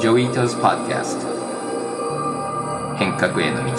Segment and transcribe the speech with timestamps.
[0.00, 1.26] Joi Ito's Podcast
[2.98, 3.72] 変革への道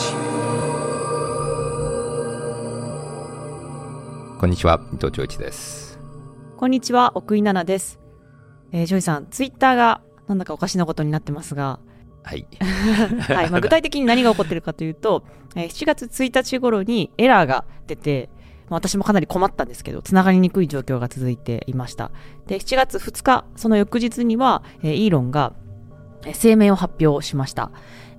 [4.40, 6.00] こんにちは、伊藤穰一です。
[6.58, 8.00] こんにちは、奥井奈々です。
[8.72, 11.80] えージョイさん、ツイッターがなんだかおかしなことになってますが、
[12.24, 12.48] はい。
[13.28, 15.24] はいまあ、具体的に何が起こってるかというと、
[15.56, 18.30] えー7月1日頃にエラーが出て、
[18.70, 22.12] まあ私もかなり困ったんですけど、つながりにくい状況が続いていました。
[22.48, 25.69] で、7月2日、その翌日には、えーイーロンが、えー
[26.42, 27.72] 声明を発表しました。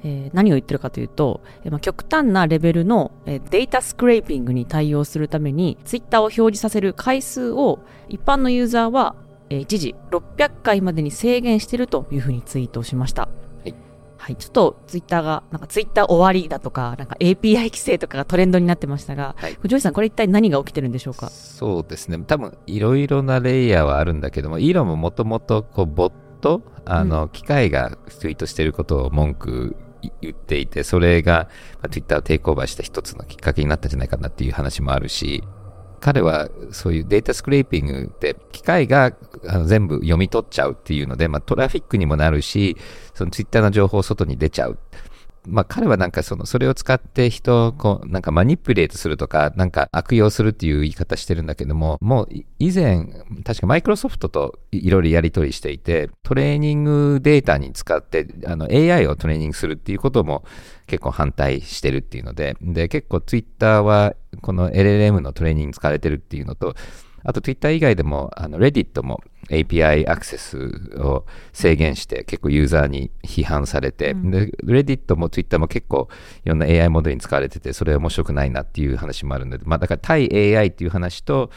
[0.02, 9.14] えー何を言ってるかというと、えーまあ、極端なレベルの、えーデータスクレーピングに対応するために、ツイッターを表示させる回数を一般のユーザーは、
[9.50, 13.28] えー一時600回までに制限しているというふうにツイートしました。
[13.64, 13.74] い
[14.16, 21.28] はい、ちょっとツイッターが、なんかツイッター終わりだとか、なんか API 規制とかがトレンドになってましたが、はいジョイさん、これ一体何が起きてるんでしょうか？
[21.30, 22.18] そうですね。
[22.26, 29.76] 多分、いろいろなレイヤーはあるんだけども、イーロンももともと、こう、ボット、あの、機械がツイートしてることを文句
[30.20, 35.44] 言っていて、それが、まあ、Twitter をテイクオーバーした一つのきっかけになったんじゃないかなっていう話もあるし、
[36.00, 39.12] 彼はそういうデータスクレーピングって機械が
[39.46, 42.76] あの全部読み取っちゃうっていうので、まあ、トラフィックにもなるし、
[43.14, 44.78] そのツイッターの情報を外に出ちゃう。
[45.50, 53.06] まあ彼はなんかその、それを使って人をこう、なんかマニプレートするとか、なんか悪用するっていう言い方してるんだけども、もう以前、
[53.44, 60.44] 確かマイクロソフトといいろいろやり取りしていて、トレーニングデータに使って、あの AI をトレーニングするっていうことも
[60.86, 66.74] 結構反対してるっていうので、で、結構ツイッターはこの LLM のトレーニング使われてるっていうのと、
[67.24, 70.56] あと Twitter 以外でも、あの Reddit も API アクセス
[70.96, 76.08] を制限して結構ユーザーに批判されて、で Reddit も Twitter も結構
[76.44, 81.50] いろんな AI モデルに使われてて、それ面白くないなっていう話もあるので、まあだから対 AI っていう話と、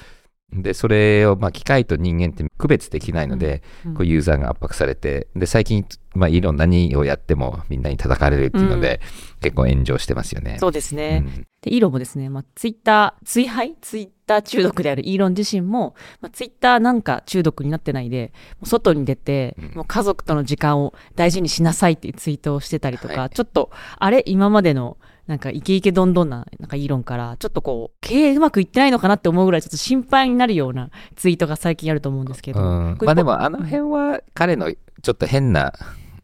[0.61, 3.93] で、それを、まあ、機械と人間って区別できないので、うん。
[3.95, 9.01] こうユーザーが圧迫されて、で、最近、まあ、いろんな何をやってもみんなに叩かれるっていうので、
[9.41, 10.57] 結構炎上してますよね。
[10.59, 11.23] そうですね。
[11.25, 11.47] うん。
[11.61, 23.29] で、イーロンもですね、まあ、ツイッター、追廃ツイッター中毒であるイーロン自身も、まあ、ツイッターなんか中毒になってないで、もう外に出て、もう家族との時間を大事にしなさいっていうツイートをしてたりとか、はい。
[23.31, 24.23] ちょっと、あれ？
[24.25, 24.97] 今までの、
[25.27, 32.59] なんかイケイケどんどんな、なんかイーロンから、ちょっとこう、経営うまくいってないのかなって思うぐらい、ちょっと心配になるようなツイートが最近あると思うんですけど。
[32.59, 35.73] うんまあでもあの辺は彼のちょっと変な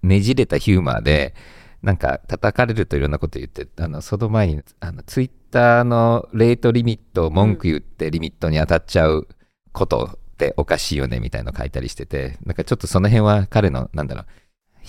[0.01, 1.33] ねじれたヒューマーで
[1.81, 9.27] なんか叩かれるといろんなこと言ってあのその前にあのツイッターのレートリミットを文句言ってリミットに当たっちゃう
[9.71, 14.25] ことっておかしいよねみたいなの書いたりしててなんかちょっとその辺は彼のなんだろう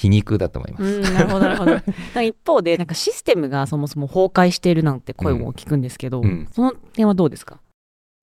[0.01, 0.85] 皮肉だと思います。
[0.85, 1.77] うん、なるほど、なるほど。
[2.23, 7.61] 一方で、なんかシステムがそもそも崩壊しているなんて声も聞くんですけど、うんその点はどうですか？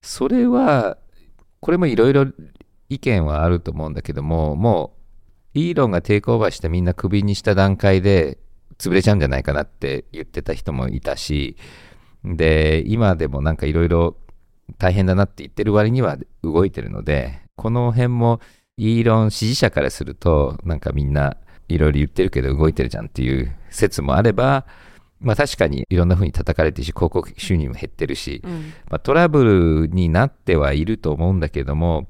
[0.02, 0.98] それは、
[1.60, 2.26] これもいろいろ
[2.90, 4.94] 意見はあると思うんだけども、も
[5.56, 8.38] う、イーロンがテイクオーバーしてみんなクビにした段階で
[8.78, 11.58] 潰れちゃうんじゃないかなって言ってた人もいたし、
[12.24, 14.18] で、今でもなんかいろいろ
[14.78, 18.40] 大変だなって言ってる割には動いてるので、この辺も
[18.78, 21.38] イーロン支持者からすると、なんかみんな
[21.70, 24.66] いろいろ言ってるけど動いてるじゃんっていう説もあれば、
[25.20, 28.74] まあ確かにいろんな風に叩かれてるし、広告収入も減ってるし、うん。
[28.90, 32.08] まあ、トラブルになってはいると思うんだけども、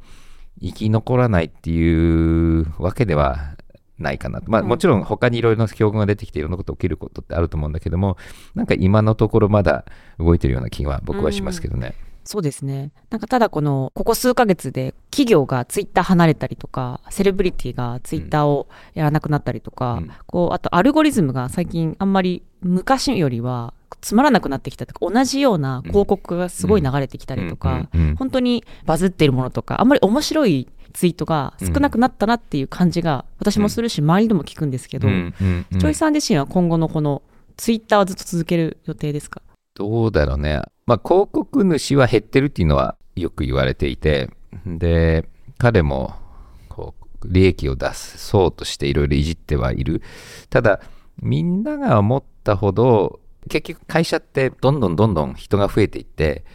[0.61, 3.55] 生き残らないっていうわけでは
[3.97, 4.41] ないかな。
[4.45, 8.17] まあ、うんもちろん他にいろいろな境遇が出てきていろんなこと起きることってあると思うんだけども、
[8.55, 9.85] なんか今のところまだ
[10.19, 11.95] 動いてるような気は僕はしますけどね。
[12.27, 12.91] そうですね。
[13.09, 37.21] なんかただこの、ここ数ヶ月で企業がツイッター離れたりとか、セレブリティがツイッターをやらなくなったりとか、うんこう、あとアルゴリズムが最近あんまり昔よりはつまらなくなってきたとか、同じような広告がすごい流れてきたりとか、うんうんうん本当にバズっているものとか、あんまり面白いツイートが少なくなったなっていう感じが私もするし、周りでも聞くんですけど、うんうんうんチョイさん自身は今後のこの
[37.55, 39.41] ツイッターはずっと続ける予定ですか？
[39.75, 40.61] どうだろうね。
[40.87, 44.29] まあ、広告主は減ってるっていうのはよく言われていて、
[44.65, 45.27] で、
[45.57, 46.15] 彼も、
[46.69, 50.01] こう、利益を出そうとしていろいろいじってはいる。
[50.49, 50.79] ただ、
[51.21, 53.19] みんなが思ったほど、
[53.49, 56.45] 結局会社ってどんどんどんどん人が増えていって、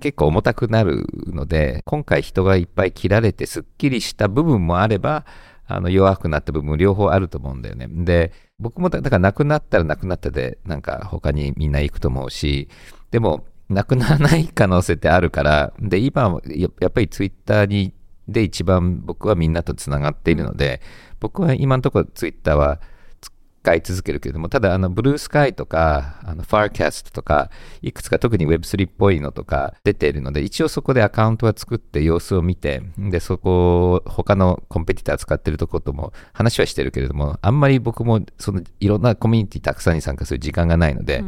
[0.00, 5.24] 結構重たくなるので、今回人がいっぱい切られてすっきりした部分もあれば、
[5.66, 7.88] あの弱くなった部分も両方あると思うんだよね。
[7.88, 12.68] で、僕もだからなくなったらなくなったで、なんか他にみんな行くと思うし、
[13.14, 17.94] でも、なくならない可能性ってあるから、で、今はやっぱりツイッターに、
[18.26, 20.80] で一番僕はみんなとつながっているので、
[21.20, 22.80] 僕は今のところツイッターは
[23.20, 27.50] 使い続けるけれども、ただ、あの、ブルースカイとか、あの、ファーキャストとか、
[27.82, 41.24] いくつか特に Web3 っぽいのとか出ているので、一応そこでアカウントは作って様子を見て、で、そこを、他のコンペティター使ってるとことも話はしてるけれども、あんまり僕も、その、いろんなコミュニティたくさんに参加する時間がないので、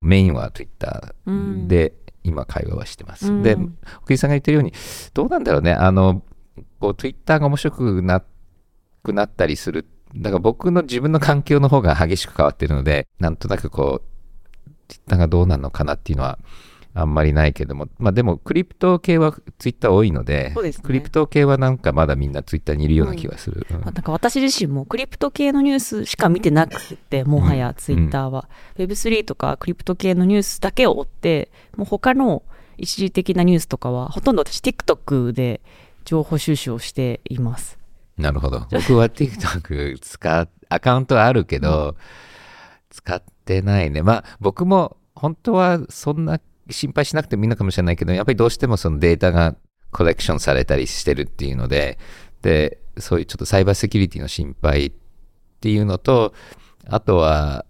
[0.00, 1.14] メインは Twitter
[1.66, 3.32] で、今会話はしてます。
[3.32, 3.56] うんで、
[4.02, 4.72] 奥井さんが言ってるように、
[5.14, 6.22] どうなんだろうね、あの、
[6.80, 8.22] こう、Twitter が面白くな
[9.02, 9.86] くなったりする。
[10.16, 16.38] だから僕の自分の環境の方が激しく変わってるので、なんとなくこう、Twitter がどうなるのかなっていうのは、
[17.00, 23.66] あんまりないけども、まあでも、クリプト系はツイッター多いので、そうですねクリプト系はなんかまだみんなツイッターにいるような気がする。
[23.70, 32.42] なんか私自身もクリプト系のニュースしか見てなくて、もはやツイッターは、Web3 とかクリプト系のニュースだけを追って、もう他の
[32.76, 35.60] 一時的なニュースとかは、ほとんど私 TikTok で
[36.04, 37.78] 情報収集をしています。
[38.16, 38.66] なるほど。
[38.70, 41.96] 僕は TikTok 使っ、アカウントはあるけど、
[42.90, 44.02] 使ってないね。
[44.02, 49.56] まあ僕も本当はそんな心配しなくてもいいのかもしれないけど、やっぱりどうしてもそのデータが
[49.90, 51.98] コレクションされたりしてるっていうので、
[52.42, 54.92] で、そういうちょっとサイバーセキュリティの心配っ
[55.60, 56.34] ていうのと、
[56.86, 57.64] あとは、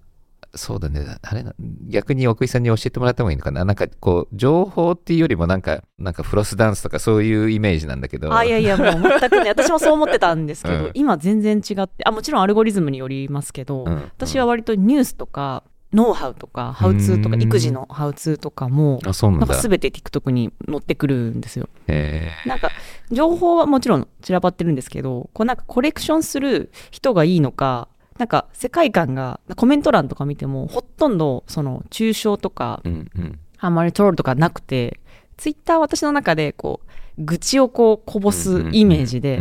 [0.54, 1.54] そうだね、あれな、
[1.88, 3.64] 逆に奥井さんに教えてもらった方がいいのかな。
[3.64, 8.34] なんかこう、情報っていうよりもなんか、なんかフロスダンスとかそういうイメージなんだけど。
[8.34, 10.90] あ、いやいや、もう全くね、 私もそう思ってたんですけど、うん。
[10.94, 13.94] 今全然違って、あ、もちろんアルゴリズムによりますけど、うん。
[14.16, 21.68] 私は割とニュースとか、ノウハウとか、ハウツーとか、うん育児のハウツーとかも、なんんか全て TikTok に載ってくるんですよ。
[21.86, 22.70] えなんか、
[23.10, 27.88] 情報はもちろん散らばってるんですけど、こうなんかコレクションする人がいいのか、
[28.18, 33.38] なんか世界観が、コメント欄とか見ても、ほとんどその抽象とかー、うんうん。
[33.58, 35.00] あんまりトロールとかなくて、
[35.36, 39.40] ツイッターは私の中でこう、愚痴をこうこぼすイメージで。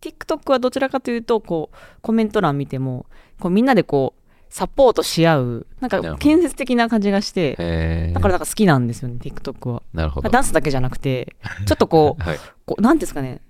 [0.00, 3.06] TikTok はどちらかというと、こう、コメント欄見ても、
[3.40, 4.17] こうみんなでこう、
[4.50, 9.82] サポートし合う、なんか建設的な感じがして、えー、だからなんか好きなんですよね、TikTok は。
[9.92, 10.30] なるほど。
[10.30, 11.36] ダンスだけじゃなくて、
[11.66, 12.38] ちょっとこう、 はい。
[12.64, 13.42] こう、なんですかね、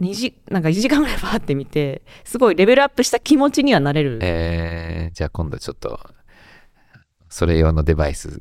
[0.00, 4.18] 2時、なんか1時間ぐらいバーって見て、すごいレベルアップした気持ちにはなれる。
[4.22, 5.98] えー、じゃあ今度ちょっと、
[7.28, 8.40] それ用のデバイス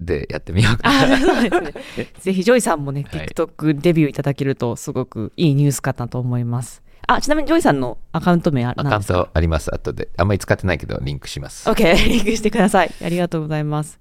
[0.00, 1.18] でやってみようかあな。
[1.18, 2.06] そうですね。
[2.18, 6.82] ぜひ、ジョイさんもね、はい TikTok デビューいただけると、すごくいいニュースかなと思います。
[7.08, 10.08] あ、ちなみにジョイさんのアカウント名あアカウントあります、後で。
[10.16, 11.68] あんまり使ってないけど、リンクします。
[11.68, 12.92] OK、 リンクしてください。
[13.02, 14.00] ありがとうございます。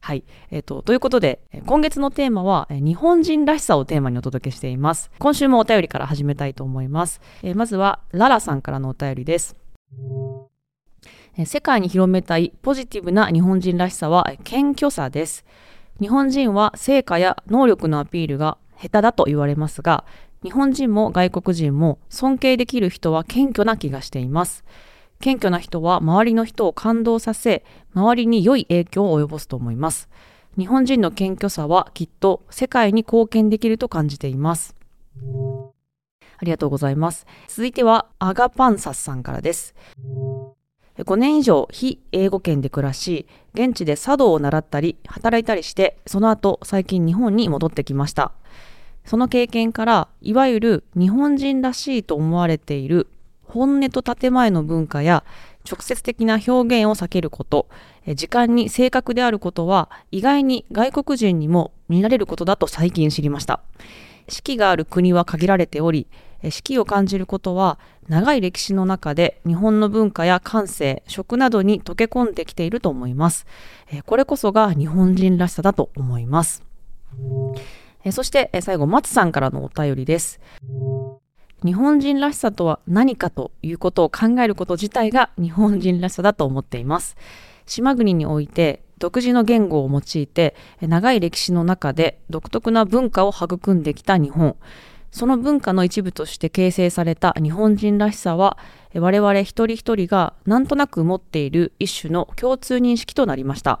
[0.00, 0.24] はい。
[0.50, 5.12] えっ、と、ということで、えー今月のテーマは、えー日本人らしさをテーマにお届けしています。
[5.20, 7.20] 今週もお便りから始めたいと思います。
[7.44, 9.54] えーまずは、ララさんからのお便りです。
[11.38, 15.44] えー世界に広めたいポジティブな日本人らしさは、えー謙虚さです。
[16.00, 20.04] 日本人は成果や能力のアピールが下手だと言われますが、
[20.42, 24.64] 日本人も外国人も尊敬できる人は謙虚な気がしています。
[25.20, 30.08] 謙虚な人は周りの人を感動させ、周りに良い影響を及ぼすと思います。
[30.58, 34.74] 日本人の謙虚さはきっと世界に貢献できると感じています。
[36.38, 37.24] ありがとうございます。
[37.46, 39.76] 続いては、アガパンサスさんからです。
[40.98, 48.32] 5年以上非英語圏で暮らし、現地で茶道を習ったり、働いたりして、その後最近日本に戻ってきました。
[49.04, 53.08] その経験から、いわゆる日本人らしいと思われている
[53.44, 55.24] 本音と建前の文化や
[55.70, 56.50] 直接的な表
[56.82, 57.68] 現を避けること、
[58.14, 63.60] 時間に正確であることは意外に外国人にも見られることだと最近知りました。
[64.28, 66.06] 四季がある国は限られており、
[66.42, 67.78] 四季を感じることは
[68.08, 73.46] 長い歴史の中で日本の文化や感性、食などに溶け込んできていると思います。
[74.06, 76.64] これこそが日本人らしさだと思います。
[78.04, 80.40] えそしてえ最後、松さんからのお便りです。
[81.64, 87.16] 日本人らしさとは何かということを考えること自体が日本人らしさだと思っています。
[87.66, 94.56] 島国において独自の言語を用いて長い歴史の中で独特な文化を育んできた日本。
[95.12, 98.56] その文化の一部として形成された日本人らしさは
[98.94, 103.80] 我々一人一人がなんとなく持っている一種の共通認識となりました。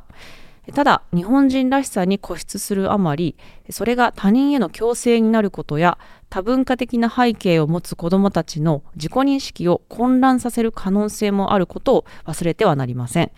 [0.70, 3.36] ただ、日本人らしさに固執するあまり、
[3.70, 5.98] それが他人への強制になることや、
[6.30, 13.32] 多文化的な背景を持つ子どもたちの自己認識を混乱させる可能性もあることを忘れてはなりません。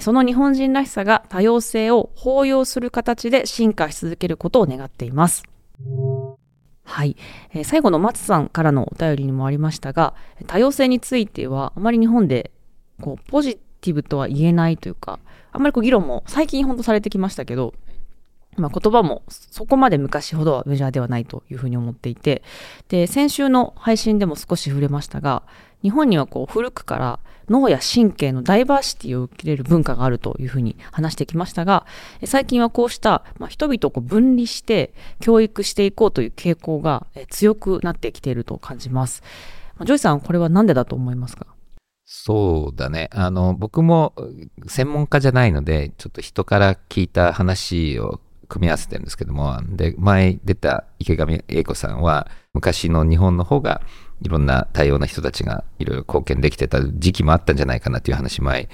[0.00, 5.42] その日本人らしさが多様性を包容する形で進化し続けることを願っています。
[6.84, 7.16] はい、
[7.52, 10.14] え最後の松さんからのお便りにもありましたが、
[10.46, 12.50] 多様性についてはあまり日本で
[13.00, 15.18] こうポジティブとは言えないというか、
[15.52, 17.74] あんまりこう議論も最近本当されてきましたけど、
[18.56, 22.42] まあ、言葉もそこまで昔ほどはメジャーではないというふうに思っていて、
[22.88, 25.42] で、先週の配信でも少し触れましたが、
[25.82, 27.18] 日本にはこう古くから
[27.48, 31.86] 脳や神経のダイバーシティを受け入れる文化があるというふうに話してきましたが、
[32.24, 39.22] 最近はこうした、まあ、人々をこう分離して教育していこうという傾向が強くなってきていると感じます。
[39.84, 41.46] ジョイさん、これは何でだと思いますか？
[42.14, 43.08] そうだね。
[43.10, 44.12] あの、僕も
[44.66, 53.80] 専門家じゃないので、ちょっと人から聞いた話を組み合わせてるんですけども、で、前出た池上英子さんは、昔の日本の方が、
[54.20, 58.68] いろんな多様な人たちがいろいろ貢献できてた時期もあったんじゃないかなっていう話前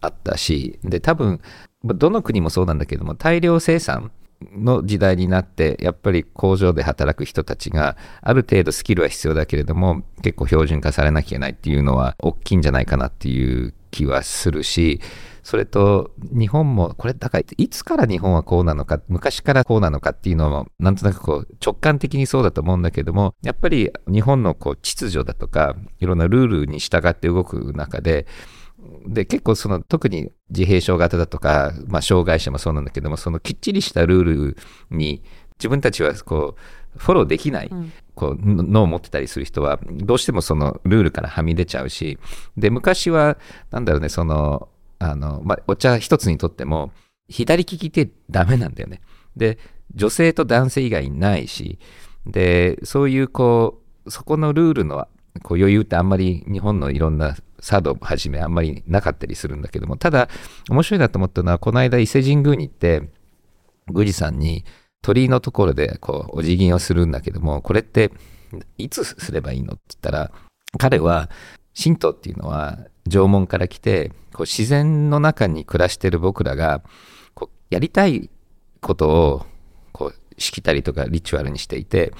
[0.00, 1.42] あったし、で、多分、
[1.84, 4.10] どの国もそうなんだけども、大量生産
[4.52, 15.00] の時代になって、やっぱり工場で働く人たちが、ある程度スキルは必要だけれども、結構標準化されなきゃいけないっていうのは、大きいんじゃないかなっていう気はするし、
[15.42, 28.26] それと、日本も、これ、だから、いつから日本はこうなのか、昔からこうなのかっていうのも、なんとなくこう、直感的にそうだと思うんだけども、やっぱり日本のこう、秩序だとか、いろんなルールに従って動く中で、
[29.06, 34.56] で、結構その、特に自閉症型だとか、まあ、障害者もそうなんだけども、そのきっちりしたルール
[34.90, 35.22] に、
[35.58, 37.70] 自分たちはこう、フォローできない、
[38.14, 42.18] こう、脳を持ってたりする人は、どうしてもそのルールからはみ出ちゃうし、
[42.56, 43.36] で、昔は、
[43.70, 44.68] なんだろうね、その、
[45.00, 46.92] あの、まあ、お茶一つにとっても、
[47.28, 49.00] 左利きってダメなんだよね。
[49.36, 49.58] で、
[49.94, 51.78] 女性と男性以外ないし、
[52.26, 55.08] で、そういうこう、そこのルールの
[55.42, 60.28] こう余裕ってあんまり日本のいろんな茶道はじめあんまりなかったりするんだけども、ただ
[60.68, 63.08] 面白いなと思ったのは、この間伊勢神宮に行って、
[63.88, 64.64] 宮司さんに
[65.02, 68.12] 鳥居のところでこうお辞儀をするんだけども、これって
[68.76, 70.32] いつすればいいのって言ったら、
[70.78, 71.30] 彼は
[71.80, 76.82] 神道っていうのは縄文から来て、こう自然の中に暮らしてる僕らが、
[77.34, 78.30] こうやりたい
[78.80, 79.46] ことを
[79.92, 82.12] こうしきたりとかリチュアルにしていて、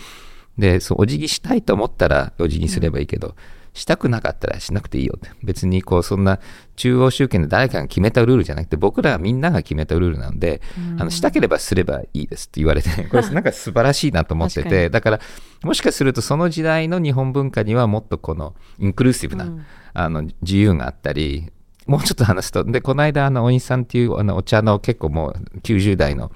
[0.56, 3.36] で、そうお辞儀したいと思ったらお辞儀すればいいけど、
[3.78, 5.30] したくなかったらしなくていいよって。
[5.44, 6.40] 別にこう、そんな
[6.76, 10.60] 中央集権で誰かが決めたルールじゃなくて、僕らみんなが決めたルールなんで、
[10.98, 15.20] あの、したければすればいいですって言われて、 これなんか素晴らしいなと思ってて、だから、
[15.62, 21.50] もしかするとその時代の日本文化にはもっとこのインクルーシブな、うん、あの、自由があったり、
[21.86, 26.32] もうちょっと話すと、で、この間、あの、お兄さんっていうあのお茶の結構もう90代の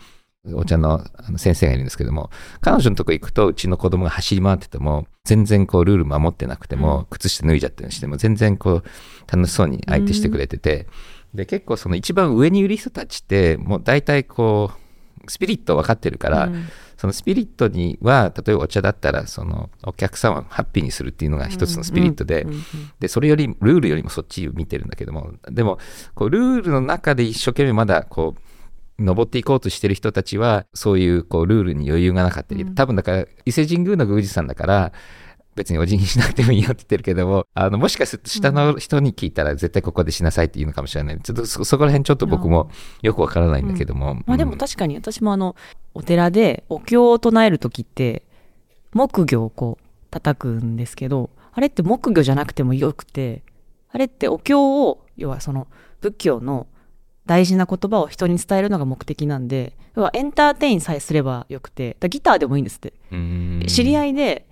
[0.51, 1.05] お茶の
[1.37, 2.31] 先生がいるんですけども、
[2.61, 8.85] 彼女のとこ行くと、うちの子供が走り回ってても、全然こう、ルール守ってなくても、靴下脱いじゃったりしても、全然こう、
[9.31, 10.89] 楽しそうに相手してくれてて、
[11.33, 16.51] で、結構その一番上にいる人たちって、もう大体こう、スピリット分かってるから、
[16.97, 22.47] そのスピリットには、例えばお茶だったら、そのお客さんをハッピーにするっていうのが一つのスピリットで、
[22.99, 25.79] で、それより、ルールよりもそっちを見てるんだけども、でも、
[26.15, 28.52] こう、ルールの中で一生懸命まだこう、
[29.03, 34.93] 登っていこうとしてる人たちは、そういうこうルールに余裕がなかったり、多分だから、伊勢神宮の宮司さんだから、
[35.55, 41.21] 別にお辞儀しなくてもいいよって言ってるけども、あの、もしかすると下の人に聞いたら絶対ここでしなさいって言うのかもしれない。
[41.21, 42.71] ちょっとそこら辺ちょっと僕も
[43.03, 44.13] よくわからないんだけども。
[44.13, 45.55] うん、まあでも確かに私もあの、
[45.95, 48.23] お寺でお経を唱えるときって、
[48.95, 53.43] 木魚をこう叩くんですけど、あれって木魚じゃなくてもよくて、
[53.91, 55.67] あれってお経を、要はその
[56.01, 56.67] 仏教の
[57.27, 59.77] 大事な言葉を人に伝えるのが目的なんで、
[60.13, 62.93] エンターテインさえすればよくて、ギターでもいいんですって。
[63.69, 64.47] 知り合いで、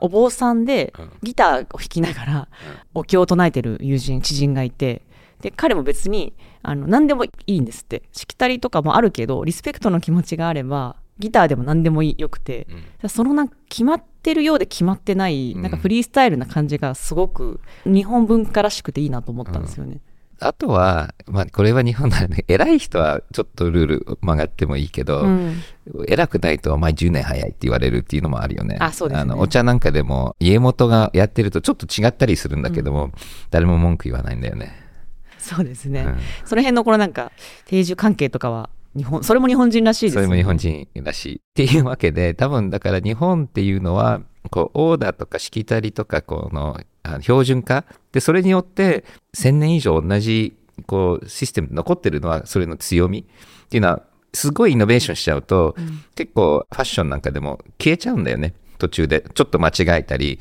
[0.00, 2.48] お坊さんでギターを弾きながら、
[2.94, 5.02] お経を唱えてる友人、知人がいて、
[5.40, 8.02] で、彼も別に、あの、何でもいいんですって。
[8.12, 12.66] しきたりとかもあるけど、リスペクトの気持ちがあれば、ギターでも何でもいいよくて、
[13.02, 20.00] うん、そのなんか決まってるようで決まってない、なんかフリースタイルな感じがすごく日本文化らしくていいなと思ったんですよね。
[20.40, 25.62] あとは、まあ、これは日本ならね、 偉い人はちょっとルール曲がってもいいけど、うん、
[26.08, 28.76] 偉くないとお前10年早いって言われるっていうのもあるよね。
[28.80, 33.12] あ、そうです、ね、あの、お茶なんかでも家元がやってるとちょっと違ったりするんだけども、うん、
[33.50, 34.72] 誰も文句言わないんだよね。
[35.38, 36.04] そうですね。
[36.06, 37.32] うん、その辺のこのなんか、
[37.66, 40.24] 定住関係とかは、日本、それも日本人らしいですね。
[40.24, 41.36] それも日本人らしい。
[41.36, 44.20] っていうわけで、多分だから日本っていうのは、
[44.50, 46.80] こう、オーダーとかしきたりとか、この、
[47.22, 47.84] 標準化？
[48.12, 49.04] で、それによって
[49.34, 50.56] 1000年以上同じ
[50.86, 59.24] こうシステム残ってるのはそれの強みっていうのはすごいイノベーションしちゃうと、うん、結構ファッションなんかでも消えちゃうんだよね途中で。
[59.34, 60.38] ちょっと間違えたり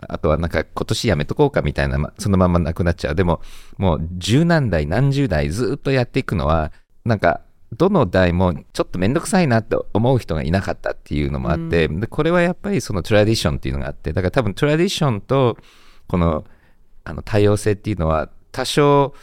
[0.00, 3.14] あとはなんか今年やめとこうかみたいな、そのままなくなっちゃう。
[3.14, 3.40] でも
[3.78, 6.72] もう十何代何十代ずっとやっていくのは
[7.04, 7.40] なんか
[7.72, 15.56] どの代もちょっとめんどくさいなって思う人がいなかったっていうのもあって、うん、でこれはやっぱりそのトラディションっていうのがあってだから多分トラディションと
[16.08, 16.44] この
[17.04, 19.14] あの多様性っていうのは多少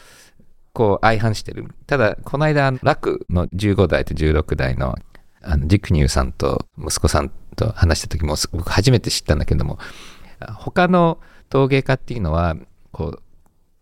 [0.73, 1.65] こう相反してる。
[1.87, 4.95] ただ、この間、楽の15代と16代の
[5.41, 9.79] あのジクニューさんと息子さんと話した時も僕初めて知ったんだけども
[10.57, 12.55] 他の陶芸家っていうのは
[12.91, 13.23] こう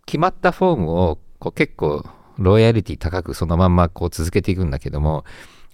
[0.06, 2.06] 決まったフォームをこう結構
[2.38, 5.26] ロイヤリティ高くそのまんまこう続けていくんだけども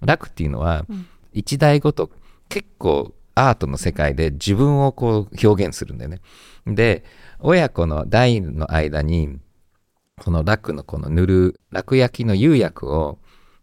[0.02, 0.86] 楽っていうのは
[1.34, 2.10] 一台ごと
[2.50, 6.22] 結構アートの世界で自分をこう表現するんだよね。
[6.68, 7.04] で
[7.40, 9.40] 親子の代の間に
[10.20, 13.20] この楽のこの塗る楽焼きの釉薬を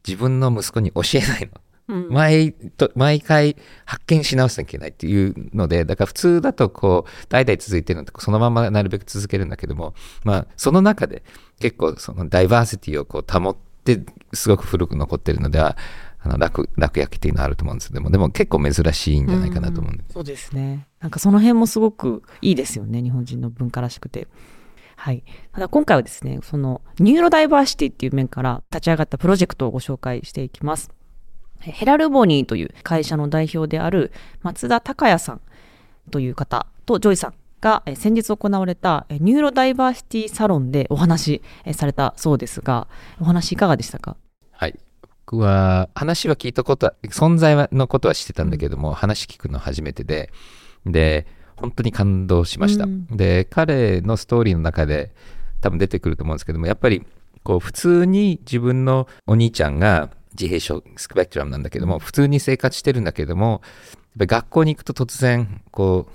[0.06, 1.60] 自分の息子に教えないの。
[1.88, 11.22] うん毎と毎回発見し直さなきゃいけないっていうのでだから普通だとこう代々続いてるのってそのままなるべく続けるんだけどもまあその中で
[11.60, 14.00] 結構そのダイバーシティをこう保って
[14.34, 15.76] すごく古く残ってるのでは
[16.20, 20.86] あの楽楽焼きっていうのはあると思うんですけどもでも結構珍しいんじゃないかなと思うんで、そうですね。
[21.00, 23.02] なんかその辺もすごくいいですよね。
[23.02, 24.26] 日本人の文化らしくて。
[24.96, 25.22] はい。
[25.52, 30.90] ただ今回はですね、そのニューロダイバーシティっていう面から立ち上がったプロジェクトをご紹介していきます。
[31.66, 34.12] えヘラルボニーという会社の代表である
[34.42, 35.40] 松田崇弥さん
[36.10, 42.86] という方とジョイさんがえ先日行われたえニューロダイバーシティサロンでお話えされたそうですが、
[43.20, 44.16] お話いかがでしたか？
[44.52, 44.78] はい。
[45.26, 50.30] 僕は話は聞いたことは存在はのことは知ってたんだけども、話聞くの初めてで
[50.86, 53.06] で本当に感動しました、うん。
[53.08, 55.12] で彼のストーリーの中で
[55.60, 57.04] 多分出てくると思うんですけどもやっぱり
[57.42, 63.62] こう普通に自分のお兄ちゃんが自閉症スペクトラムなんだけども普通に生活してるんだけども
[64.16, 66.08] 学校に行くと突然こ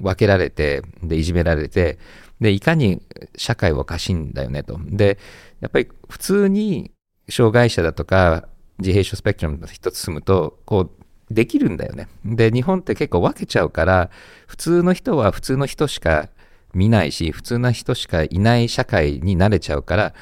[0.00, 1.98] う分けられてでいじめられて
[2.40, 3.02] でいかに
[3.36, 4.78] 社会はおかしいんだよねと。
[4.82, 5.18] で
[5.60, 6.90] やっぱり普通に
[7.28, 10.90] 障害者だとか自閉症スペクトラムの人と住むとこ
[11.30, 12.08] うできるんだよね。
[12.24, 14.10] で日本って結構分けちゃうから
[14.46, 16.28] 普通の人は普通の人しか
[16.74, 20.14] 見ないし普通の人しかいない社会に慣れちゃうから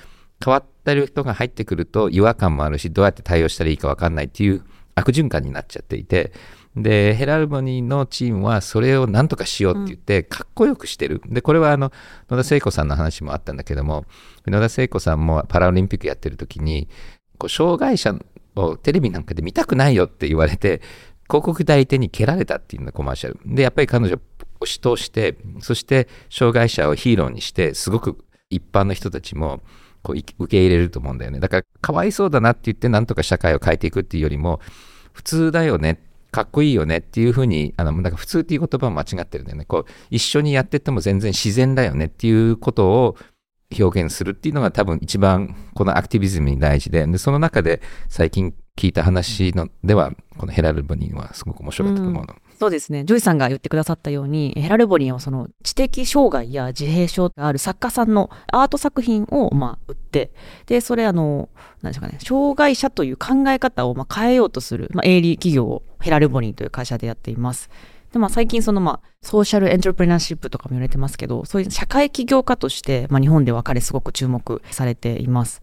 [0.43, 4.63] 変わってる人が入ってくると違和感もあるしどうやって対応したらいいか分かんないっていう
[4.95, 6.33] 悪循環になっちゃっていて
[6.77, 11.93] でヘラルボニーのチームはそれを何とかしようって言ってかっこよくしてる、でこれはあの
[12.29, 14.05] 野田聖子さんの話もあったんだけども
[14.47, 16.89] 野田聖子さんもパラリンピックやってる時に
[17.39, 18.17] こう障害者
[18.57, 20.83] をテレビなんかで見たくないよって言われて
[21.29, 23.39] 広告代理店に蹴られたっていうのコマーシャル。
[23.47, 24.19] でやっぱり彼女を
[24.61, 28.19] 押し通してそして障害者をヒーローにしてすごく
[28.51, 29.63] 一般の人たちも
[30.05, 31.41] こう受け入れると思うんだよね。
[31.41, 34.61] だからかわいそうだなって言ってなんとか社会を変えていくっていうよりも
[35.13, 35.99] 普通だよね
[36.31, 39.65] かっこいいよねっていうふうにあのだか普通っていう言葉は間違ってるんだよね。
[39.65, 43.17] こう一緒にやってっても全然自然だよねっていうことを
[43.81, 53.05] 表現するっていうのが多分一番このアクティビズムに大事ででその中で最近聞いた話のではこのヘラルボニーはすごく面白かったと思うの、そうですね。
[53.05, 60.33] ジョイさんが言ってくださったように、ヘラルボニーはその知的障害や自閉症がある作家さんのアート作品をまあ売って、
[60.67, 61.49] で、それあの、
[61.83, 67.71] 何ですかね、障害者という考え方をまあ変えようとする、まあ、営利企業をヘラルボニーという会社でやっています。
[68.13, 75.61] で、まあ最近そのまあ social entrepreneurship とかも言われてますけど、そういう社会起業家として、まあ日本では彼すごく注目されています。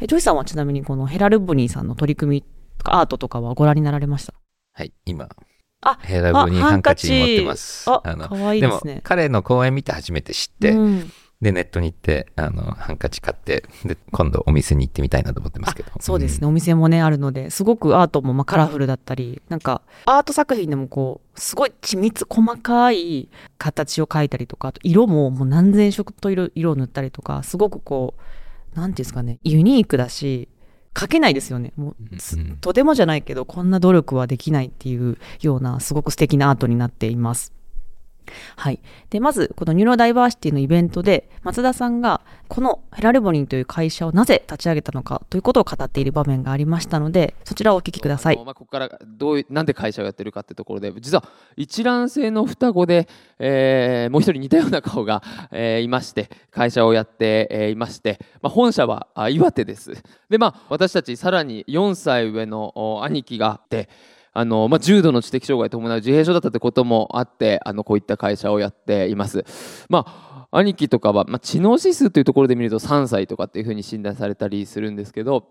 [0.00, 2.44] えジョイさんはちなみにこのヘラルボニーさんの取り組み
[2.78, 4.32] とかアートとかはご覧になられました？
[4.72, 5.28] はい今
[5.82, 7.90] あヘラルボニーハンカチ持ってます。
[7.90, 9.00] あ、のかわいいでもですね。
[9.02, 11.12] 彼の講演見て初めて知って、うん。
[11.42, 15.90] でネットに行ってあのハンカチ買ってで今度お店に行ってみたいなと思ってますけど。
[15.98, 28.14] そうですね、お店もねあるのですごくアートもまあカラフルだったりなんかアート作品でもこうすごい緻密細かい形を描いたりとかあと色ももう何千色と色色を塗ったりとかすごくこ
[28.76, 30.48] うなんていうんですかねユニークだし
[30.94, 31.96] 描けないですよねもう
[32.60, 37.52] とてもじゃないけどこんな努力はできないっていうようなすごく素敵なアートになっています。
[38.56, 38.80] はい。
[39.10, 48.36] で、まず、このニューロダイバーシティのイベントで、松田さんが、このヘラルボニーという会社をなぜ立ち上げたのかということを語っている場面がありましたので、そちらをお聞きください。
[48.44, 51.24] まあ、ここからどうなんで会社をやってるかってところで実は
[51.56, 53.08] 一卵性の双子で、
[53.38, 59.92] えーもう一人似たような顔が、えーいまして会社をやって、えーいまして、まあ、本社は岩手です
[60.28, 63.88] でまあ私たちさらに4歳上の兄貴があって
[64.32, 69.44] あの、まあ、重度の知的障害を伴う自閉症だったってこともあってあのこういった会社をやっています。
[69.88, 75.48] まあ兄貴とかは、まあ、知能指数というところで見ると3歳とかっていうふうに診断されたりするんですけど、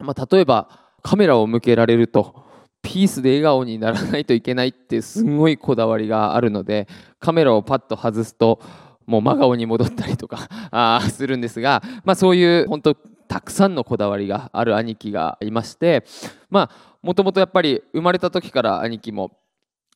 [0.00, 0.68] まあ、例えば
[1.02, 2.44] カメラを向けられると
[2.82, 6.88] ピースで笑顔にならないといけないってすごいこだわりがあるので
[7.20, 8.60] カメラをパッと外すと
[9.06, 16.04] もう真顔に戻ったりとか あするんですが、まあ、そういう本当たくさんのこだわりがある兄貴がいまして
[16.48, 19.30] まあもともとやっぱり生まれた時から兄貴も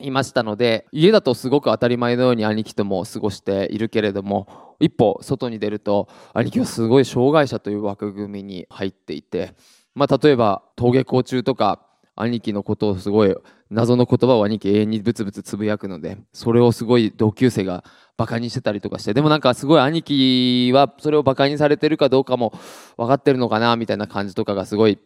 [0.00, 9.52] いましたので家だとすごく当たり前のように兄貴とも過ごしているけれども一歩外に出ると兄貴はすごい障害者という枠組みに入っていて、
[9.94, 11.82] まあ、例えば登下校中とか
[12.16, 13.36] 兄貴のことをすごい
[13.68, 17.84] 謎の言葉を兄貴永遠にブツブツつぶやくのでそれをすごい同級生が
[18.16, 22.54] バカにしてたりとかしてでもなんかすごい兄貴はそれをバカにされてるかどうかも
[22.96, 24.98] 分かってるのかなみたいな感じとかがすごい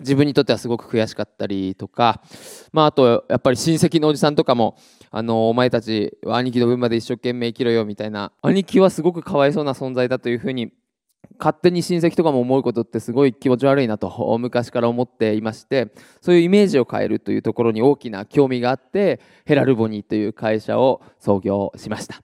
[0.00, 2.22] 自分にとってはすごく悔しかったりとか、
[2.72, 4.76] まあ、あとやっぱり親戚のおじさんとかも
[5.10, 10.72] あのお前たちは兄貴の分まで一生懸命生きろよみたいな兄貴はすごくかわいそうな存在だというふうに
[11.38, 22.22] 勝手に親戚とかも思うことってすごい気持ち悪いなと昔から思っていましてそういうイメージを変えるというところに大きな興味があってヘラルボニーという会社を創業しました。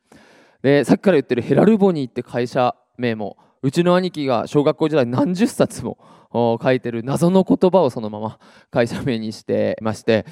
[0.63, 5.99] でさっきから言ってるヘラルボニーって会社名もうちの兄貴が小学校時代何十冊も
[6.63, 8.39] 書いてる謎の言葉をそのまま
[8.71, 10.25] 会社名にしてまして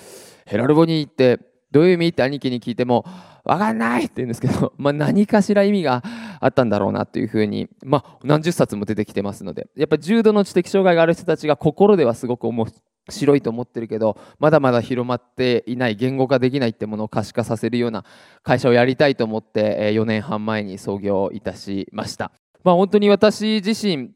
[0.46, 1.40] ヘラルボニーって
[1.72, 3.04] どういう意味って兄貴に聞いても
[3.44, 6.04] 分かんないって言うんですけど、 まあ、何かしら意味が
[6.38, 12.68] あったんだろうなというふうに、まあ、何十冊も出てきてますのでやっぱ重度の知的障害がある人たちが心ではすごく面
[13.10, 18.04] 白いと思ってるけどまだまだ広まっていない言語化できないってものを可視化させるような
[18.44, 22.30] 会社をやりたいと思って4年半前に創業いたしました。
[22.64, 24.10] まあ、本当に私自身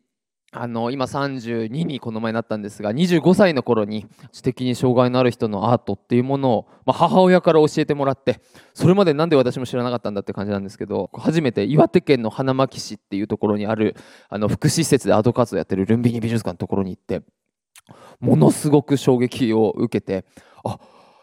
[0.51, 8.41] あの今32にこの前なったんですが25歳の頃に知的に障害のある人のアートっていうものを、まあ、母親から教えてもらって
[8.73, 13.95] それまでなんで私も知らなかったんだって感じなんですけど初めて岩手県の花巻市っていうところにある
[14.31, 17.21] あの福祉施設でアート活動やってるルンビニ美術館のところに行って
[18.19, 20.25] ものすごく衝撃を受けて
[20.65, 20.79] あ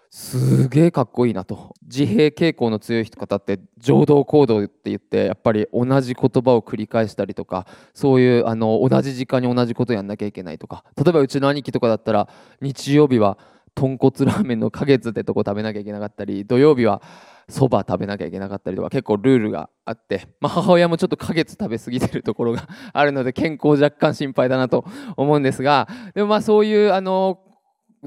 [0.09, 1.73] すげえかっこいいなと。
[1.83, 10.83] 自閉傾向の強い人方って情動行動って言ってやっぱり同じ言葉を繰り返したりとかそういうあの同じ時間に同じことやんなきゃいけないとか。
[10.95, 12.29] 例えばうちの兄貴とかだったら
[12.61, 13.37] 日曜日は
[13.75, 17.01] 豚骨ラーメンの花月ってとこ食べなきゃいけなかったり土曜日は
[17.49, 27.39] そば食べなきゃいけなかったりとか結構ルールがあって、まあ、母親もちょっと花月食べ過ぎてるところがあるので健康若干心配だなと思うんですがでもまあそういうあの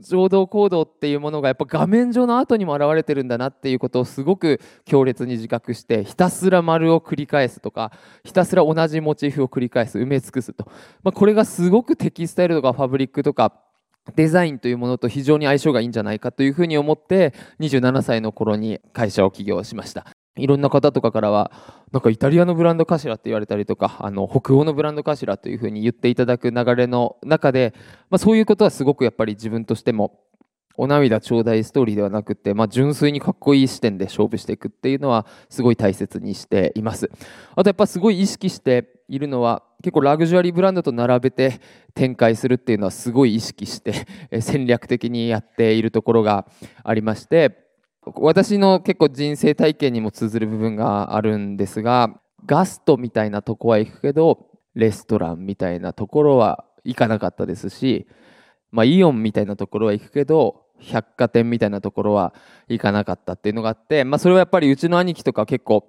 [0.00, 7.92] 情動行動っていうものがやっぱ画面上の後にも現れてるんだなっていうことをすごく強烈に自覚してひたすら丸を繰り返すとか
[8.24, 10.66] ひたすら同じモチーフを繰り返す埋め尽くすと、
[11.02, 13.52] まあ、これがすごくテキスタイルとかファブリックとか
[14.16, 20.06] デザインというものと非常に相性がいいんじゃないかというふうに思って27歳の頃に会社を起業しました。
[20.38, 21.50] いろんな方とかからは
[21.92, 27.74] なんかイタリアのブランドかしらって言われたりとかあの北欧のブランドかしらというふうに言っていただく流れの中で、
[28.10, 30.20] まあ、そういうことはすごくやっぱり自分としても
[30.80, 37.10] お涙頂戴ストーリーではなくて、まあ、純粋にかっこいい視点で勝負していくっていうのはすごい大切にしています。
[37.56, 41.60] あとやっぱすごい意識しているのは結構ラグジュアリーブランドと並べて
[41.94, 44.06] 展開するっていうのはすごい意識して
[44.40, 46.46] 戦略的にやっているところが
[46.84, 47.67] ありまして
[48.04, 58.06] 私の結構人生体験にも通ずる部分があるんですがガストみたいなとこは行くけどレストランみたいなところは行かなかったですし、
[58.70, 62.32] まあ、イオンみたいなところは行くけど百貨店みたいなところは
[62.68, 65.84] 行かなかったっていうのがあって、まあ、それはやっぱりうちの兄貴とか結構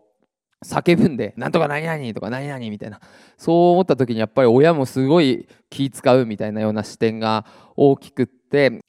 [0.66, 3.00] 叫ぶんで、なんとか何々とか何々みたいな、
[3.38, 7.46] そう思った時にやっぱり親もすごい気使うみたいなような視点が
[7.78, 8.39] 大きくって、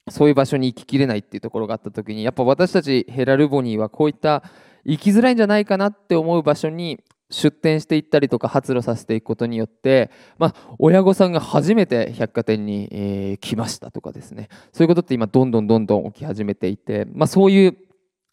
[0.09, 4.43] そういう場所に行ききれないっていうところがあった時に、やっぱ私たちヘラルボニーはこういった
[4.83, 17.77] 行きづらいんじゃないかなって思う場所に出店していったりとか発露させていくことによって、まあ、親御さんが初めて百貨店に、えー、来ましたとかですねそういうことって今どんどんどんどん起き始めていて、まあ、そういう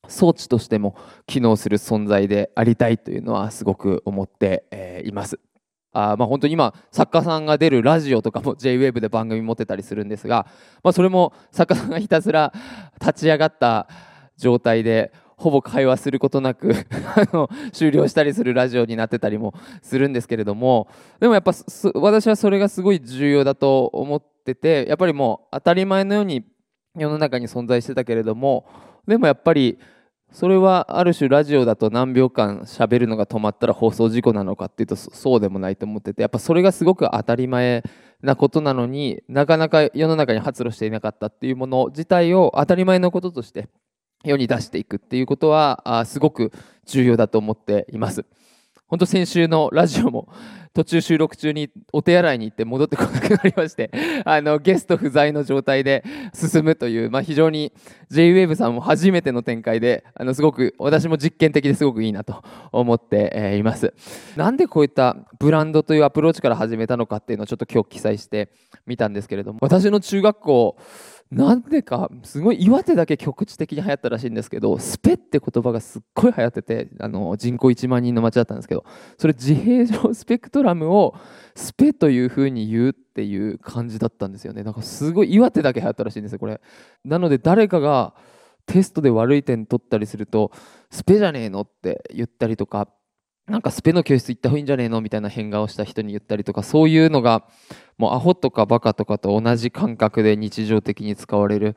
[0.08, 5.38] 装置としても機能する存在でありたいというのはすごく思ってえいます。
[5.98, 10.46] あまあ本当に今作家さんが出るラジオとかも JWAVE で番組持ってたりするんですが、
[10.82, 12.52] まあ、それも作家さんがひたすら
[13.00, 13.88] 立ち上がった
[14.36, 16.74] 状態でほぼ会話することなく
[17.14, 20.88] あの終了したりするラジオになってたりもするんですけれども
[21.20, 21.52] でもやっぱ
[21.94, 26.44] 私はそれがすごい重要だと思っててやっぱりもう当たり前のように
[26.96, 28.66] 世の中に存在してたけれども
[29.06, 29.78] でもやっぱり
[30.32, 37.82] それはある種ラジオだと何秒間喋るのが止まったら放送事故なのかっていうとそうでもないと思っててやっぱそれがすごく当たり前
[38.22, 43.68] なことなのになかなか世の中に発露していなかったっていうもの自体を当たり前のこととして
[44.24, 46.52] 世に出していくっていうことはすごく
[46.84, 48.24] 重要だと思っています。
[48.88, 50.28] 本当先週のラジオも
[50.72, 53.90] 途中収録中にお手洗いに行って戻ってこなくなりまして
[54.24, 57.72] あのゲスト不在の状態で進むという、まあ、非常に
[58.10, 63.92] JWAVE さんも初めての展開であのすごく私も実験的ですごくいいなと思っています。
[64.36, 68.48] なんでこういったブランドというアプローチから始めたのかっていうのをちょっと今日記載して
[68.86, 70.76] みたんですけれども私の中学校
[71.30, 78.84] なんでかすごい岩手だけ局地的に流行ったらしいんですけどスペって言葉がすっごい流行っててあの人口1万人の町だったんですけど
[79.18, 81.14] それ自閉症スペクトラムを
[81.54, 84.62] スペというふうに言うっていう感じだったんですよね。
[84.62, 86.60] なんかすごい岩手だけ流行ったらしいんですよこれ。
[87.04, 88.14] なので誰かが
[88.64, 90.50] テストで悪い点取ったりすると
[90.90, 92.88] スペじゃねえのって言ったりとか
[93.48, 97.44] なんかスペの教室行った方がいいんじゃねえのみたいな変顔した人に言ったりとかそういうのが
[97.96, 101.74] もうアホとかバカとかと同じ感覚で日常的に使われる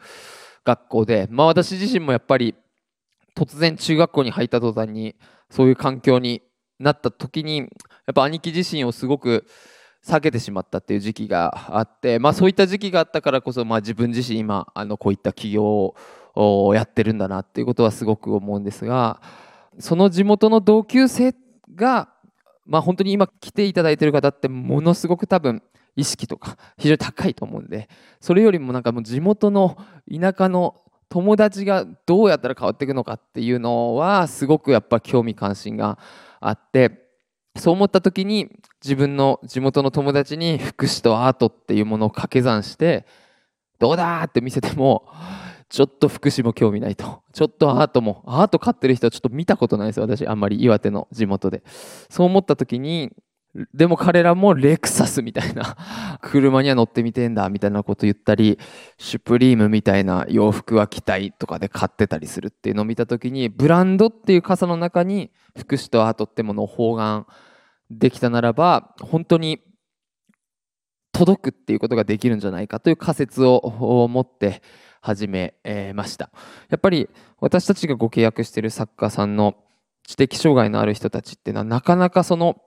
[0.66, 2.56] 学校でまあ私自身もやっぱり
[3.38, 5.16] 突然中学校に入った途端に
[5.50, 6.42] そういう環境に
[6.78, 7.68] なった時にやっ
[8.14, 9.46] ぱ兄貴自身をすごく
[10.06, 15.96] 避けてしまったっていう時期があってまあそういった時期があったからこそまあ自分自身今あのこういった起業
[16.36, 19.22] をやってるんだなっていうことはすごく思うんですが
[19.80, 22.10] その地元の同級生ってが、
[22.66, 25.62] まあ、本当に今来ていただいてる方ってものすごく多分
[25.96, 29.78] 意識とか 非常に高いと思うんでそれよりもなんかもう地元の
[30.10, 30.76] 田舎の
[31.10, 36.00] 友達がどうやったら変わっていくのかっていうのはすごくやっぱ興味関心が
[36.40, 37.10] あって
[37.58, 38.50] そう思った時に
[38.82, 43.06] 自分の地元の友達に福祉とアートっていうものを掛け算して
[43.78, 45.06] どうだって見せても
[45.72, 47.24] ちょっと福祉も興味ないと。
[47.32, 50.28] ちょっとアートも、アート買ってる人はちょっと見たことないですよ、私。
[50.28, 51.64] あんまり岩手の地元で。
[52.10, 53.12] そう思った時に、
[53.74, 55.76] でも彼らもレクサスみたいな
[56.22, 58.60] 車には乗ってみてんだみたいなこと言ったり、
[58.98, 67.26] シュプリームみたいな洋服は着たいとかで買ってたりするっていうのを見た時に、ブランドっていう傘の中に福祉とアートってものを包含
[67.90, 69.62] できたならば、本当に
[71.14, 74.62] 届くっていうことができるんじゃないかという仮説を持って
[75.02, 75.56] 始め
[75.96, 76.30] ました
[76.70, 77.10] やっぱり
[77.40, 79.56] 私たちがご契約している作家さんの
[80.08, 82.62] 知的障害のある人たちっていうのはなかなかその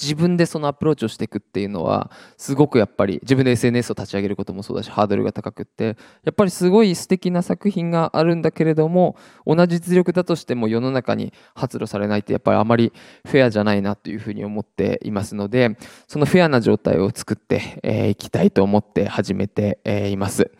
[0.00, 12.94] 自分でそのアプローチをしていくっていうのはすごくやっぱり自分で SNS を立ち上げることもそうだしハードルが高くってやっぱりすごい素敵な作品があるんだけれども同じ実力だとしても世の中に発露されないってやっぱりあまり
[13.26, 15.76] フェアじゃないなというふうに思っていますので
[16.08, 20.50] そのフェアな状態を作ってい、きたいと思って始めて、います。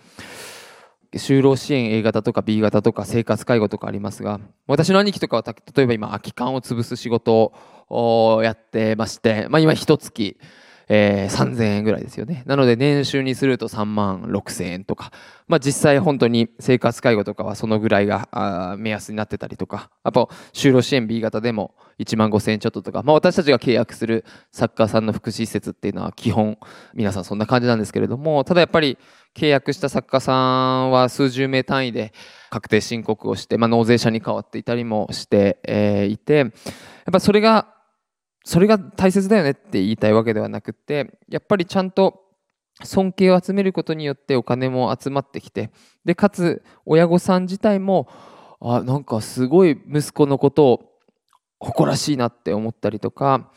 [1.19, 7.53] 就労支援 A 型とか B 型とか生活介護とかありますが私の兄貴とかは例えば今空き缶を潰す仕事
[7.89, 10.39] をやってまして、まあ、今一月
[10.89, 12.43] えー、3000円ぐらいですよね。
[12.47, 15.13] なので年収にすると3万6000円とか、
[15.49, 26.59] まあ、実際本当に生活介護とかはそのぐらいが目安になってたりとか、あと就労支援 B 型でも1万5000円ちょっととか、まあ、私たちが契約する作家さんの福祉施設っていうのは基本
[26.95, 28.99] 皆さんそんな感じなんですけれども、ただやっぱり
[29.35, 32.13] 契約した作家さんは数十名単位で
[32.51, 36.51] 確定申告をして、まあ、納税者に変わっていたりもして、えー、いて、やっ
[37.11, 37.74] ぱそれが
[38.45, 42.23] それが大切だよねって言いたいわけではなくてやっぱりちゃんと
[42.83, 45.71] 尊敬を集めることによってお金も集まってきて
[46.05, 48.09] でかつ親御さん自体も
[48.61, 50.91] あなんかすごい息子のことを
[51.61, 53.51] 誇らしいなって思ったりとか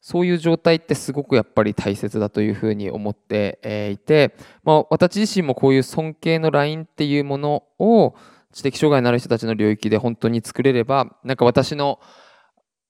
[0.00, 8.16] そういう状態ってすごくやっぱり大切だというふうに思っていて、まあ、私自身もこういう尊敬のラインっていうものを
[8.52, 12.00] 知的障害のある人たちの領域で本当に作れればなんか私の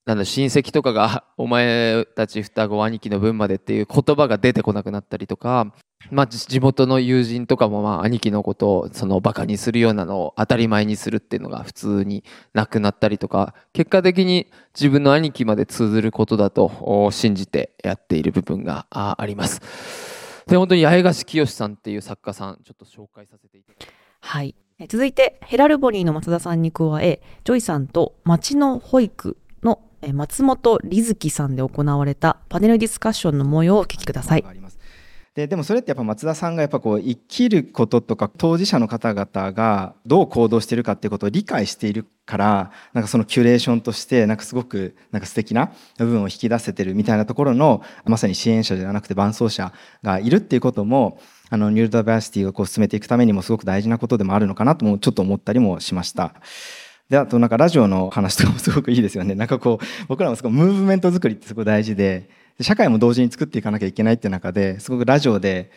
[0.05, 5.73] なんだ親戚とかが「お前たち双子兄貴の分まで」っていう言葉が出てこなくなったりとか、
[6.11, 19.61] まあ、地元の友人とかもまあ兄貴のことをそのバカにするようなのを当たり前にするっていうのが普通になくなったりとか結果的に自分の兄貴まで通ずることだと信じてやっている部分があります。
[20.49, 23.93] で本当に八重樫清さんっていう作家さんちょっと紹介させていただきます。
[24.21, 24.55] はい
[24.89, 29.37] 続いてヘラルボニーの松田さんに加えジョイさんと町の保育
[30.13, 34.45] 松本理寿輝さんで行われたパネルディスカッションの模様をお聞きください。
[35.35, 56.35] ででもそれってやっぱ松田さんがやっぱこう生きることとか当事者の方々がどう行動してるかっていうことを理解しているからなんかそのキュレーションとしてなんかすごくなんか素敵な部分を引き出せてるみたいなところのまさに支援者じゃなくて伴走者がいるっていうこともあのニューロダイバーシティをこう進めていくためにもすごく大事なことでもあるのかなともちょっと思ったりもしました。
[57.13, 59.35] であとなんかラジオの話とかもすごくいいですよね。
[59.35, 65.71] なんかこう僕らもすごいムーブメント作りってすごい大事で社会も同時に作っていかなきゃいけないっていう中ですごくラジオで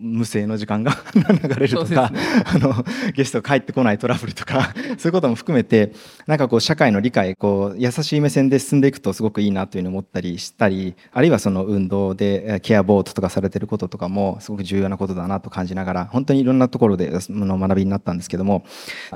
[0.00, 2.74] 無声の時間が 流れるとか、ね、あの
[3.14, 5.92] ゲスト帰ってこないトラブルとかそういうことも含めて
[6.26, 18.64] なんかこう社会の理解こう優しい目線で進んでいくとすごくいいなというふうに思ったりしたりあるいはその運動でケアボートとかされてることとかもすごく重要なことだなと感じながら本当にいろんなところでの学びになったんですけども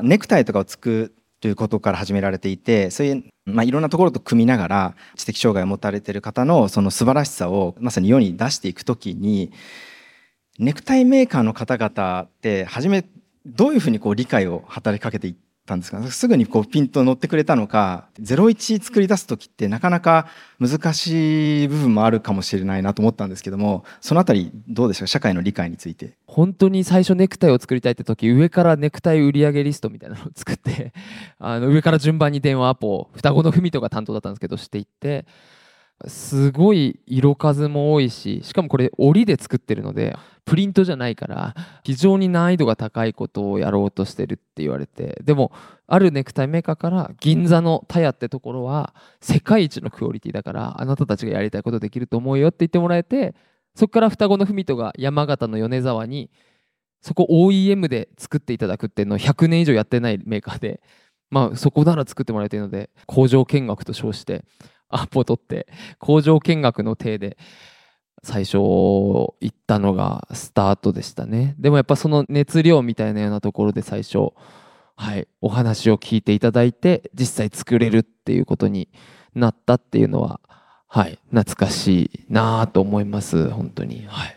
[0.01, 1.13] ネクタイとかを作
[1.45, 9.53] ということから始められていてそういう、まあ、いろんなところと組みながら知的障害を持たれてる方のその素晴らしさをまさに世に出していく時に
[10.59, 13.05] ネクタイメーカーの方々って初め
[13.45, 15.35] どういうふうにこう理解を働きかけていっ
[15.67, 16.03] たんですか？
[16.11, 20.29] すぐにこうピンと乗ってくれたのか01作り出す時ってなかなか
[20.61, 26.17] 難しい部分もあるかもしれないなと思ったんですけどもそのあたりどうでしょう社会の理解について。
[26.27, 30.93] 本当に最初ネクタイを作りたいって時上からネクタイ売上リストみたいなのを作って
[31.39, 35.27] あの上から順番に電話アポ双子の文とが担当だったんですけどしていって
[36.07, 41.55] すごい色数も多いししかもこれ折で作ってるのでプリントじゃないから
[41.85, 45.53] 非常に難易度が高いことをやろうとしてるって言われてでも
[45.87, 53.35] あるネクタイメーカーから銀座のタヤってところは世界一のクオリティだからあなたたちがやりたいことできると思うよって言ってもらえて
[53.75, 56.31] そこから双子の文人が山形の米沢に
[57.01, 60.81] そこ OEM で作っていただくっていうのを100年以上やってないメーカーで
[61.31, 64.45] まあそこなら作ってもらえてるので工場見学と称して
[64.89, 65.67] アポ取って
[65.99, 67.39] 工場見学の体で
[68.23, 71.55] 最初行ったのがスタートでしたね。
[71.59, 74.33] でもやっぱその熱量みたいなようなところで最初
[74.97, 78.89] はいお話を聞いていただいて実際作れるっていうことに
[79.35, 80.41] なったっていうのは
[80.89, 83.51] はい懐かしいなと思います。
[83.51, 84.05] 本当に。
[84.07, 84.37] はい。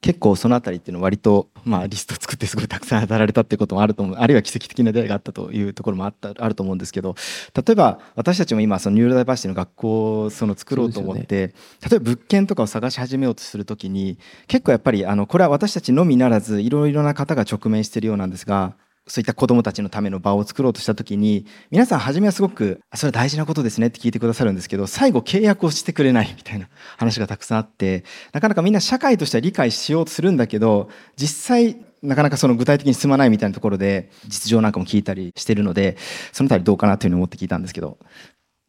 [0.00, 4.16] 結構そのあたりっていうのは割と、まあ、リスト作ってすごいたくさん当たられたっていうこともあると思う。
[4.16, 7.16] あるいは奇跡的な出会いがあったというところもあったあると思うんですけど
[7.54, 11.54] 例えば私たちも今そのニューロダイバーシティの学校をその作ろうと思って、ね、
[11.90, 18.76] 例えば物件とかを探し始めようとするときに結構やっぱりあのこれは私たちのみならずいろいろな方が直面しているようなんですが
[19.08, 35.96] そういった子どもたちのための場を作ろうとした時に皆さん初めはすごく「それは大事なことですね」って聞いてくださるんですけど最後契約をしてくれないみたいな話がたくさんあってなかなかみんな社会としては理解しようとするんだけど実際なかなかその具体的に進まないみたいなところで実情なんかも聞いたりしてるので
[36.32, 37.98] そのあたりどうかなというふうに思って聞いたんですけど。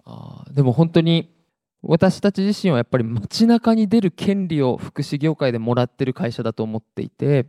[0.06, 1.30] あでも本当に
[1.82, 7.46] 私たち自身はやっぱり街中に出る権利を福祉業界でもらってる会社だと思っていて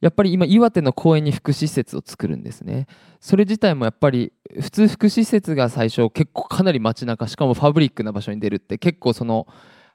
[0.00, 2.86] やっぱり今岩手の公園に福祉施設を作るんですね。
[3.20, 9.46] それ自体もやっぱり普通福祉施設が最初結構かなり街中しかもファブリックな場所に出るって結構その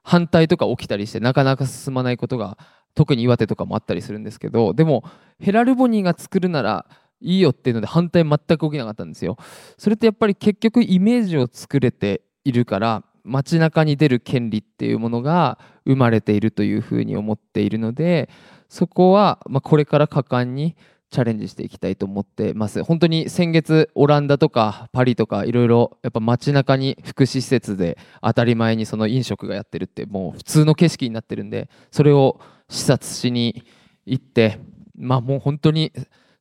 [0.03, 2.57] 反対とか起きたりしてなかなか進まないことが
[2.93, 5.03] 特に岩手とかもあったりするんですけどでも
[5.39, 6.85] ヘラルボニーが作るなら
[7.19, 9.37] いいよっていうので反対全く起きなかったんですよ。
[9.77, 18.29] それってやっぱり結局イメージを作れているから街中に出る権利っていうものが生まれているというふうに思っているので
[18.69, 20.75] そこは、まあ、これから果敢に
[21.11, 22.83] チャレンジしていきたいと思ってます。
[22.83, 33.63] 本当に先月オランダとかパリとかいろいろやっぱ街中に福祉施設で当たり前にその飲食がやってるってもう普通の景色になってるんでそれを視察しに
[34.05, 34.59] 行って
[34.97, 35.93] まあもう本当に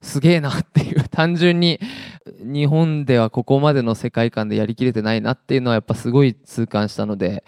[0.04, 1.02] すげえなっていう。
[1.10, 1.80] 単純に
[2.40, 7.44] 日本ではここまでの世界観でやりきれてないなっていうのはやっぱすごい痛感したので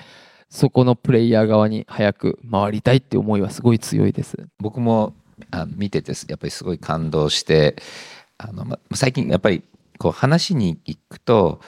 [0.48, 4.48] そこのプレイヤー側に早く回りたいって思いはすごい強いです。
[4.58, 5.14] 僕も
[5.50, 7.76] あ見ててやっぱりすごい感動して
[8.38, 9.62] あの、ま、最近やっぱり
[9.98, 11.60] こう話に行くと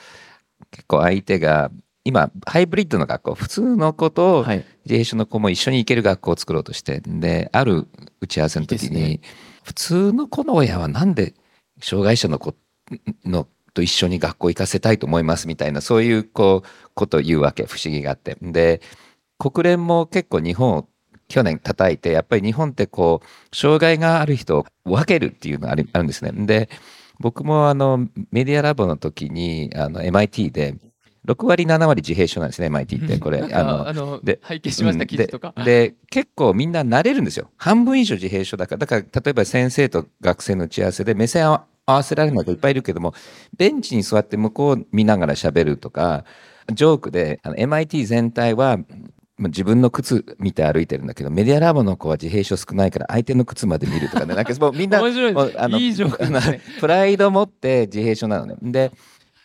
[0.70, 1.70] 結構相手が
[2.04, 7.86] 今ハイブリッドの学校普通の子と自閉症の子も一緒に行ける学校を作ろうとしてである
[8.22, 9.20] 打ち合わせの時に、ね、
[9.68, 11.34] 普通の子の親はなんで
[11.82, 12.54] 障害者の子
[13.26, 18.38] のと一緒に学校行かせたいと思いますみたいなそういうこうことを言うわけ不思議があって。
[18.40, 18.80] で
[19.38, 20.88] 国連も結構日本を
[21.28, 26.32] 去年叩いてやっぱり日本ってこう障害がある人を分けるっていうのがあるんですね。
[26.46, 26.70] で
[27.20, 30.76] 僕もあのメディアラボの時にあの MIT で
[31.28, 33.40] 6割7割自閉症なんですね MIT ってこれ。
[33.40, 35.52] あのあので拝見しました記事とか。
[35.64, 37.50] で結構みんな慣れるんですよ。
[37.56, 38.78] 半分以上自閉症だから。
[38.78, 43.14] だから例えば先生と学生の打ち合わせで目線を合わせられない人いっぱいいるけども、
[43.56, 46.24] ベンチに座って向こう見ながら喋るとか、
[46.72, 48.78] ジョークで、あの MIT 全体は
[49.38, 55.02] 自分の靴見て歩いてるんだけど、メディアラボの子は自閉症少ないから相手の靴まで見るとかね、なんかもうみんな、 あ
[55.68, 56.40] の
[56.80, 58.56] プライド持って自閉症なのね。
[58.60, 58.92] で、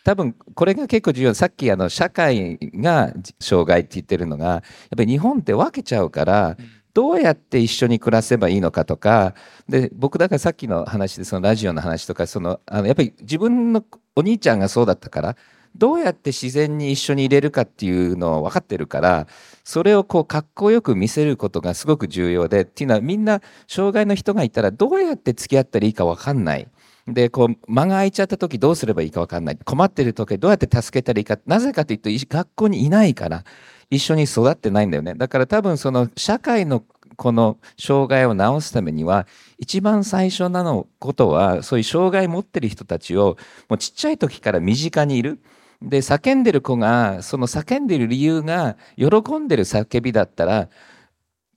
[0.03, 4.61] 多分これが結構重要さっきあの社会が障害って言ってるのがやっ
[4.97, 6.57] ぱり日本って分けちゃうから
[6.93, 9.33] どうやって一緒に暮らせばいいのかとか
[9.67, 13.83] で僕だからさっきの話でそのラジオの話とかそのあのやっぱり自分の
[14.15, 15.35] お兄ちゃんがそうだったから
[15.75, 19.27] どうやって自然に一緒に入れるかっていうのを分かってるから
[19.63, 26.67] それをこうかっこよく見せることがすごく重要でっていうのはみんな障害の人がいたらどうやって付き合ったらいいか分かんない。
[27.07, 29.57] でこう間が空いちゃった時どうすればいいか分かんない。
[29.57, 31.37] 困ってる時どうやって助けたらいいか。
[31.45, 33.43] なぜかというと学校にいないから。
[33.89, 35.13] 一緒に育ってないんだよね。
[35.13, 36.83] だから多分その社会の
[37.15, 39.27] この障害を治すためには
[39.59, 43.37] 一番最初なのことはそういう障害持ってる人たちを
[43.69, 45.39] もうちっちゃい時から身近にいる。
[45.81, 50.69] で叫んでる子がその叫んでる理由が喜んでる叫びだったら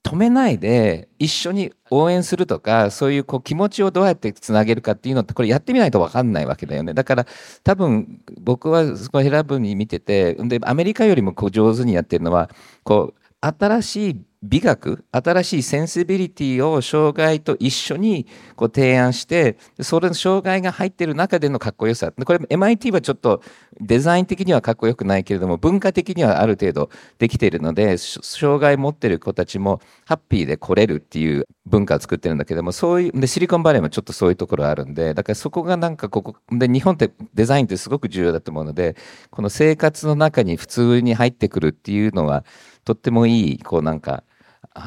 [0.07, 6.93] 止めないで一緒に応援するとかそういうこう気持ちをどうやってつなげるかっていうのってこれやってみないと分かんないわけだよね。
[6.93, 7.25] だから
[7.65, 12.49] 多分僕はそこヘラブに見ててでアメリカよりもこう上手にやってるのは
[12.83, 22.11] こう新しい美学新しいセンシビリティを障害と一緒にこう提案してそれの障害が入ってる中でのかっこよさ。
[22.11, 23.41] これ MIT はちょっと
[23.81, 38.95] デザイン的にはかっこよくないけれども文化的にはある程度できているので障害持ってる子たちもハッピーで来れるっていう文化を作ってるんだけどもそういうでシリコンバレーもちょっとそういうところあるんでだからそこがなんかここで日本ってデザインってすごく重要だと思うので
[39.29, 42.45] この生活の中に普通に入ってくるっていうのは
[42.87, 44.23] とってもいいこうなんか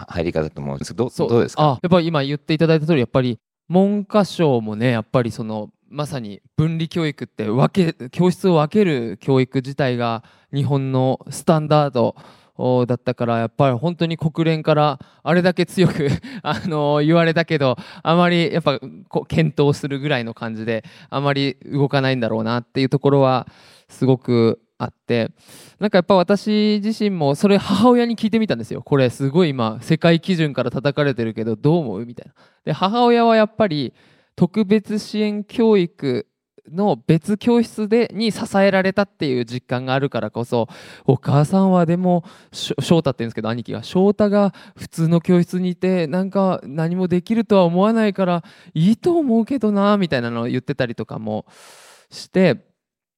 [0.09, 1.62] 入り方だと思うんですけどどどうですか？
[1.62, 3.38] あやっぱり今言っていただいた通りやっぱり
[3.68, 10.22] 文科省もねやっぱりそのまさに分離教育って分け教室を分ける教育自体が
[10.55, 12.14] 日本のスタンダード
[12.86, 16.09] だったからやっぱり本当に国連からあれだけ強く
[16.42, 18.78] あの言われたけどあまりやっぱ
[19.28, 23.46] 検討するぐらいの感じであまり動かないんだろうなっていうところは
[23.88, 25.31] すごくあって
[25.78, 28.83] なんかやっぱ私自身もそれ母親に聞いてみたんですよ。
[28.83, 32.07] これすごい今世界基準から叩かれてるけどどう思う？
[32.07, 32.35] みたいな。
[32.64, 33.93] で母親はやっぱり
[34.37, 36.26] 特別支援教育
[36.70, 40.68] の別教室でに支えられたっていう実感があるからこそ
[41.05, 51.45] お母さんはでも翔太って言うんですけど兄貴が翔太が普通の教室にいてなんか何もできるとは思わないからいいと思うけどなみたいなのを言ってたりとかも
[52.11, 52.69] して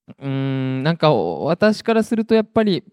[0.09, 2.84] うーんなんか私からするとやっぱり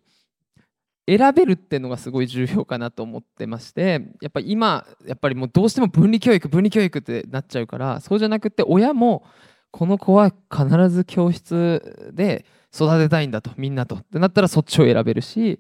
[1.08, 9.24] 選べるっていうのがすごい重要かなと思ってましてやっぱ今やっぱりもうどうしても分離教育分離教育ってなっちゃうからそうじゃなくて親も
[9.72, 13.96] この子は必ず教室で育てたいんだとみんなと。
[13.96, 15.60] ってなったらそっちを選べるし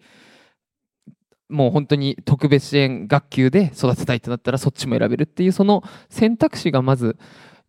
[1.49, 7.17] もう本当に特別支援学級で育てたいってなったらそっちも選べるっていうその選択肢がまず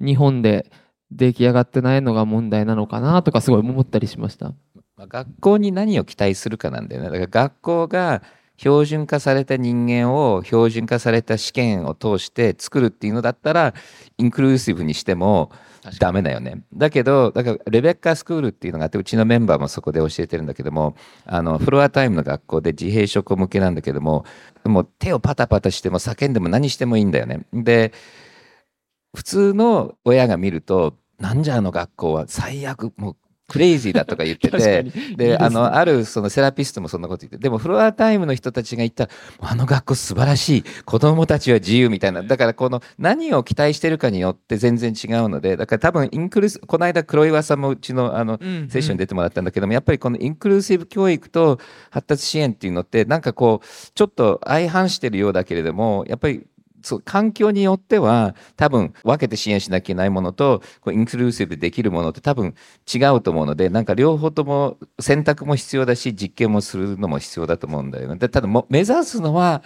[0.01, 0.71] 日本で
[1.11, 4.53] 出来上がってないのが問題なのかなとかすごい思ったりしました。
[4.99, 7.09] 学校に何を期待するかなんだよね。
[7.09, 8.23] だから学校が
[8.61, 13.73] 標準化された人間を標準化された試験を通して作るっていうのだったら
[14.19, 15.51] インクルーシブにしても
[15.99, 16.63] ダメだよね。
[16.75, 20.95] だけどだからレベッカスクールっていうのがあってうちのメンバーもそこで教えてるんだけども
[21.25, 24.27] あのフロアタイムの学校で自閉症向けなんだけども
[24.65, 27.47] もう手をパタパタしても叫んでも何してもいいんだよね。
[27.55, 27.95] で
[29.15, 33.17] 普通の親が見るとなんじゃあの学校は最悪もう
[33.51, 34.85] クレイジーだとか言ってて
[35.17, 42.23] で、ね、あのあるそのセラピストもそんなこと言ってでもフロアタイムの人たちが言ったらあの学校素晴らしい子供たちは自由みたいな。
[42.23, 51.59] だからこの何を期待してるかによって全然違うのでだから多分インクルーこの間黒岩さんもうちのあの、セッションに出てもらったんだけどもやっぱりこのインクルーシブ教育と
[51.91, 56.47] 発達支援っていうのってなんかこうちょっと相反してるようだけれどもやっぱり
[56.83, 62.55] そう環境によっては多分分けて支援しなきゃいけないものとこうインクルーシブできるものって多分
[62.93, 68.17] 違うと思うのでなんか両方とも選択も必要だし実験もするのも必要だと思うんだよね。
[68.17, 69.63] でただも目指すのは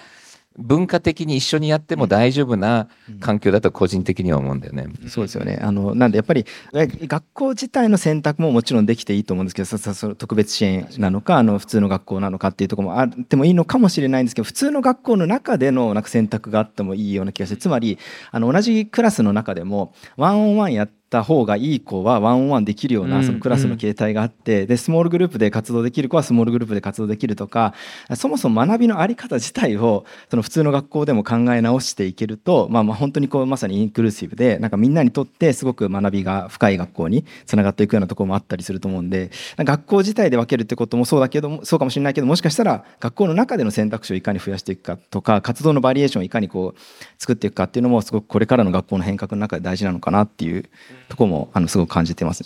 [0.57, 2.89] 文化的に一緒にやっても大丈夫な
[3.21, 4.87] 環境だと個人的には思うんだよね。
[5.03, 5.59] うん、そうですよね。
[5.61, 17.99] あのなんでやっぱり学校自体の選択ももちろんできていいと思うんですけど、そその特別支援なのかあの普通の学校なのかっていうところもあってもいいのかもしれないんですけど、普通の学校の中でのなんか選択があってもいいような気がして、つまり
[18.31, 27.75] あの同じクラスの中でもワンオンワンやってた方がいい子はワンオンワンできるようなそのクラスの形態があって、でスモールグループで活動できる子はスモールグループで活動できるとか
[28.17, 46.81] そもそも学びの在り方自体をその普通の学校でも考え直していけると、まあ、まあ本当にこうまさにインクルーシブでなんかみんなにとってすごく学びが深い学校につながっていくようなところもあったりすると思うんで学校自体で分けるってこともそうだけどもそうかもしれないけどもしかしたら学校の中での選択肢をいかに増やしていくかとか活動のバリエーションをいかにこう
[47.19, 50.69] 作っていくかっていうのもすごくこれからの学校の変革の中で大事なのかなっていう
[51.09, 52.45] ところもあのすごく感じてます。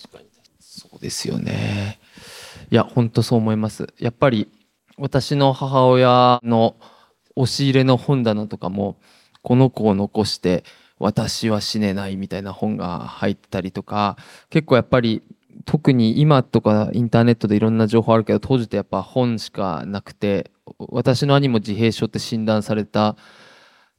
[0.60, 1.98] そうですよね。
[2.70, 3.86] いや本当そう思います。
[3.98, 4.48] やっぱり
[4.96, 6.76] 私の母親の
[7.36, 8.98] 押し入れの本棚とかも
[9.42, 10.64] この子を残して
[10.98, 14.16] 私は死ねないみたいな本が入ったりとか
[14.50, 15.22] 結構やっぱり
[15.64, 23.16] 特に今とかインターネットでいろんな情報あるけど当時ってやっぱ本しかなくて私の兄も自閉症って診断された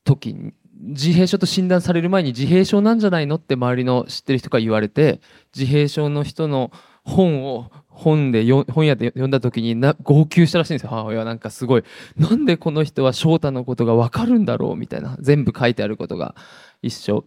[0.04, 5.20] 時に自閉症と診断される前に自閉症なんじゃないのって周りの知ってる人から言われて
[5.56, 6.72] 自閉症の人の
[7.04, 10.90] 本を本で本屋で読んだ時にな号泣したらしいんですよ。
[10.90, 11.26] 母親は。
[11.26, 11.84] なんかすごい
[12.18, 15.18] なんでこの人は翔太のことが分かるんだろうみたいな。
[15.20, 16.36] 全部書いてあることが
[16.82, 17.26] 一緒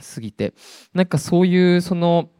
[0.00, 0.54] すぎて。
[0.92, 2.30] なんかそういうその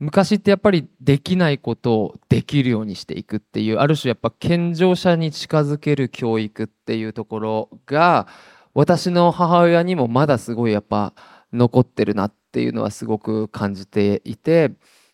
[0.00, 8.26] 昔ってやっぱりできないことをできるようにしていくっていうある種やっぱ健常者に近づける教育っていうところが
[8.74, 11.14] 私の母親にもまだすごいやっぱ
[11.52, 14.72] 残ってるなっていうのはすごく感じていて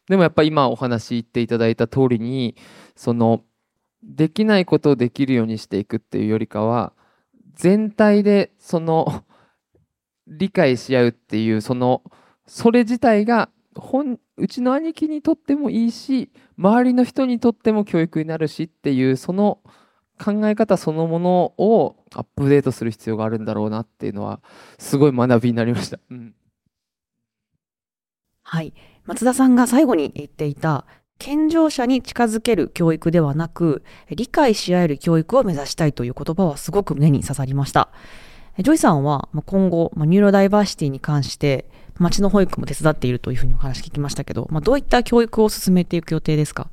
[0.09, 2.57] でもやっぱ今お話言っていただいた通りに
[2.97, 3.43] その
[4.03, 6.93] できないことをできるようにしていくっていうよりかは
[7.55, 9.25] 全体でその
[10.27, 12.03] 理解し合うっていうその
[12.47, 19.59] それ自体が本うちの兄貴にとってもいいし周りの人にとっても教育になるしっていうその
[20.23, 24.41] 考え方そのものをアップデートする必要があるんだろうなっていうのは
[24.79, 25.99] すごい学びになりました。
[26.11, 26.35] うん
[28.43, 28.75] はい。
[29.05, 30.85] 松田さんが最後に言っていた、
[31.19, 37.91] 健常者に近づける教育ではなく、理解し合える教育を目指したいという言葉はすごく胸に刺さりました。
[38.59, 46.69] ジョイさんはまあ今後、まあニューロダイバーシティに関して、町の保育も手伝っているというふうにお話聞きましたけど、まあ、どういった教育を進めていく予定ですか？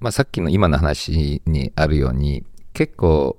[0.00, 3.36] まあ、さっきの今の話にあるように結構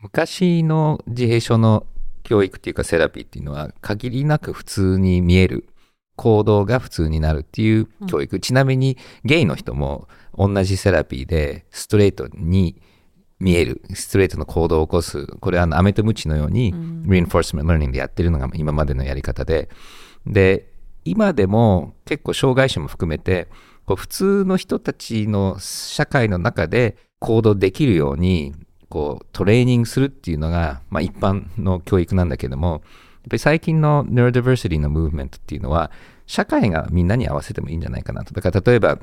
[0.00, 1.86] 昔の自閉症の
[2.22, 5.68] 教育っていうかセラピーっていうのは限りなく普通に見える
[6.16, 12.82] 行動が普通になるっていう教育、ちなみにゲイの人も同じセラピーでストレートに
[13.38, 15.26] 見えるストレートの行動を起こす。
[15.26, 19.68] これはあのアメとムチのように、reinforcement learning でやってるのが今までのやり方で。
[20.26, 20.72] で
[21.04, 23.48] 今でも結構障害者も含めて
[23.88, 28.54] こう普通の人たちの社会の中で行動できるように
[28.90, 32.82] こうトレーニングするっていうのが、まあ、一般の教育なんだけどもやっぱ
[33.32, 35.90] り最近の neurodiversity のムーブメントっていうのは
[36.26, 38.34] 社会がみんなに合わせてもいいんじゃないかなと。
[38.34, 38.98] だから例えば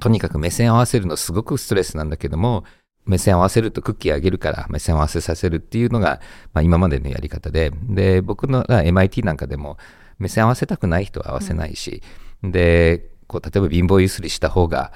[0.00, 2.64] とにかく目線合わせるのすごくストレスなんだけども
[3.06, 6.20] 目線合わせるとクッキーあげるから目線合わせさせるっていうのが、
[6.52, 7.72] まあ、今までのやり方で。
[7.84, 9.78] で僕の MIT なんかでも
[10.18, 12.02] 目線合わせたくない人は合わせないし、
[12.42, 14.92] でこう例えば貧乏ゆすりした方が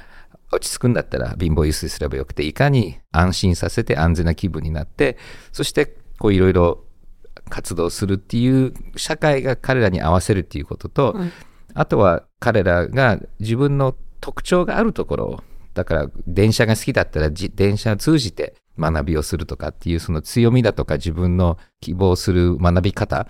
[0.51, 5.19] 落ち着くんだったら貧乏ゆすりすればよくていかに安心させて安全な気分になって
[5.53, 6.85] そしてこういろいろ
[7.49, 11.33] 活動するっていう社会が彼らに合わせるっていうことと、うん。
[11.75, 15.41] あとは彼らが自分の特徴があるところを
[15.75, 23.29] だから電車が好きだったらじ電車を通じて学びをするとかっていうその強みだとか自分の希望する学び方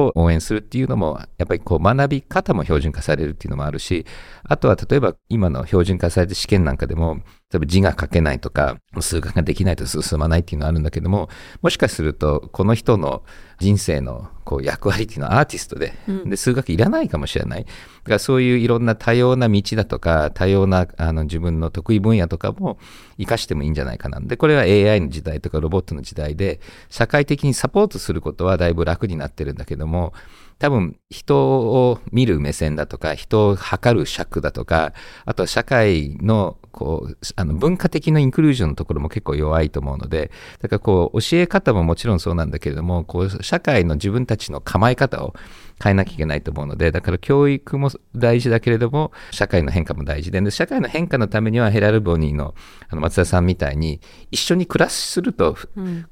[0.00, 4.06] を応援するっていうのもやっぱりこう学び方も標準化されるっていうのもあるし
[4.44, 7.20] あとは例えば今の標準化された試験なんかでも
[7.52, 11.28] 例えば字が書けないとか数学ができないと進まないっていうのはあるんだけども
[11.62, 13.22] もしかするとこの人の
[13.60, 15.94] 人生のこう役割っていうのはアーティストで,、
[16.24, 17.64] で数学いらないかもしれない。
[17.64, 22.78] だからそういういろんな多様な道だとか多様なあの自分の得意分野とかも
[23.16, 30.12] 活かしてもいいんじゃないかなでこれは AI の時代とかロボットの時代で社会的にサポートすることはだいぶ楽になってるんだけども
[30.58, 34.92] 多分人を見る目線だとか人を測る尺だとか
[35.24, 45.34] あとは社会のこうあの文化的なインクルージョンのところも結構弱いと思うのでだからこう教え方ももちろんそうなんだけれどもこう社会の自分たちの構え方を
[45.82, 52.54] 変えなきゃいけないと思うのでだから教育も大事だけれども社会の変化も大事でで社会の変化のためにはヘラルボニーの
[52.90, 54.00] あの松田さんみたいに
[54.30, 55.56] 一緒に暮らすると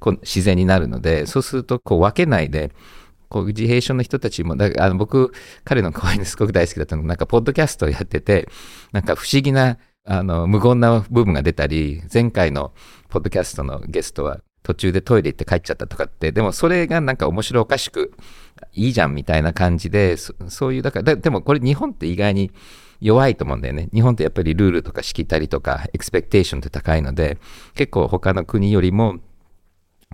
[0.00, 2.72] こう自然になるのでそうするとこう分けないで
[3.28, 5.32] こう自閉症の人たちもだあの僕
[5.64, 8.48] 彼の声にすごく大好きだったのがなんかポッドキャストをやってて
[8.92, 12.72] なんか不思議なあの無言な部分が出たり前回の
[13.08, 18.12] ポッドキャストのゲストは途中でトイレ行って帰っちゃったとかってでもそれがなんか面白おかしく
[18.72, 22.50] いいじゃんみたいな感じでそういうだからででもこれ日本って意外に
[23.00, 23.88] 弱いと思うんだよね。
[23.92, 27.38] 日本ってやっぱりルールとかしきたりとか expectation って高いので
[27.74, 29.18] 結構他の国よりも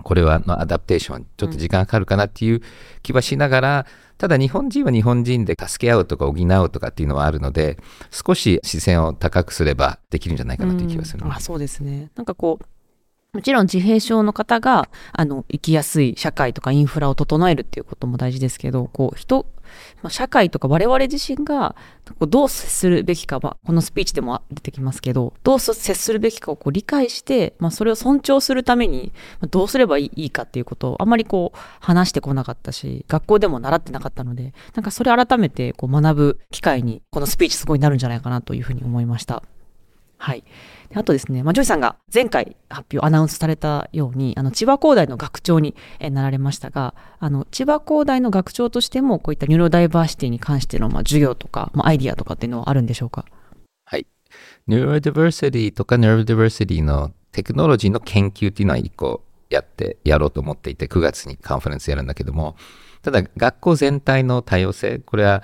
[0.01, 1.25] これはの adaptation。
[1.37, 2.61] ちょっと時間かかるかなっていう
[3.03, 3.85] 気はしながら、
[4.17, 7.79] ただ日本人は日本人で助け合うとか補うとかっていうのはあるので
[8.11, 11.33] 少し視線を高くすればできるんじゃないかなという気がする、うん。
[11.33, 12.11] あそうですね。
[12.15, 12.65] なんかこう、
[13.33, 19.45] もちろん自閉症の方が、あの、生きやすい社会とかインフラを整えるっていうことも大事ですけど、こう、人、
[20.01, 21.75] まあ、社会とか我々自身が、
[22.19, 29.11] どう接するべきかは、このスピーチでも出てきますけど、どう接するべきかをこう理解して、まあ、それを尊重するために、
[29.49, 39.43] どうすればいいかっていうことをあんまりこう、話してこなかったし、学校でも習ってなかったので、なんかそれ改めてこう学ぶ機会に、このスピーチすごいなるんじゃないかなというふうに思いました。
[40.21, 40.43] はい。
[40.93, 53.25] あとですね、まあ、ジョイさんが前回発表、アナウンスされたように、あの、千葉工大の学長にえなられましたが、あの、千葉工大の学長としても、こういったニューロダイバーシティに関しての、まあ、授業とか、まあ、アイディアとかっていうのはあるんでしょうか？
[53.85, 54.05] はい。
[54.67, 62.55] Neurodiversity とか Neurodiversity のテクノロジーの研究っていうのは一個やってやろうと思っていて、9月にカンファレンスやるんだけども、
[63.01, 65.41] ただ学校全体の多様性、これは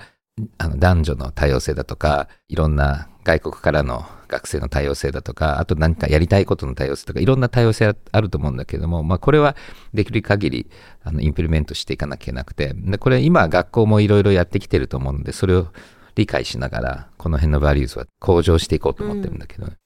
[0.58, 9.54] あの男女の多様性だとか、いろんな外国からの学生の多様性だとか、あと何かやりたいことの多様性とか、いろんな多様性あると思うんだけども、まあ、これは
[9.92, 10.70] できる限り
[11.02, 15.68] あのインプリメントしていかなきゃいけなくて、でこれ今学校もいろいろやってきてると思うので、それを
[16.14, 19.76] 理解しながら、この辺のバリューズは向上していこうと思ってるんだけど、うん、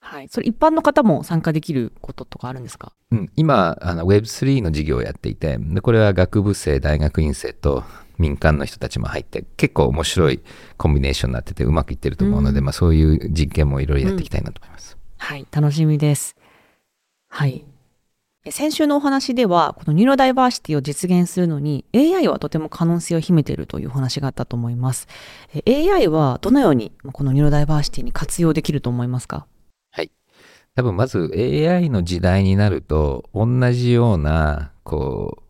[0.00, 0.28] はい。
[0.30, 2.92] それ一般の方も参加できることとかあるんですか？
[3.10, 7.84] うん、今、あの Web3 の授業をやっていて、でこれは学部生、大学院生と
[8.18, 10.40] 民間の人たちも入って結構面白い
[10.76, 16.36] コンビネーションになっててうまくいってると思うので、うん、まあ、そういう実験もいろいろやっていきたいなと思います、うん、はい楽しみです。
[17.28, 17.64] はい。
[18.50, 25.06] 先週のお話ではこのニューロダイバーシティを実現するのに AI はとても可能性を秘めているというお話があったと思います。
[25.66, 29.46] AI はどのようにこのニューロダイバーシティに活用できると思いますか？
[29.90, 30.10] はい。
[30.74, 35.42] 多分まず AI の時代になると同じようなこう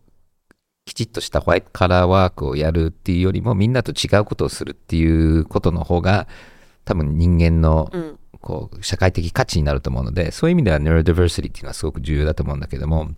[0.89, 6.27] きちっとしたホワイトカラーワークをやるっていうよりもみんなと違うことをするっていうことの方が
[6.85, 7.93] 多分人間の
[8.41, 13.11] こう社会的価値になると思うので、そういう意味ではネロディバーシティっていうのはすごく重要だと思うんだけども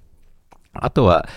[0.73, 1.29] あとは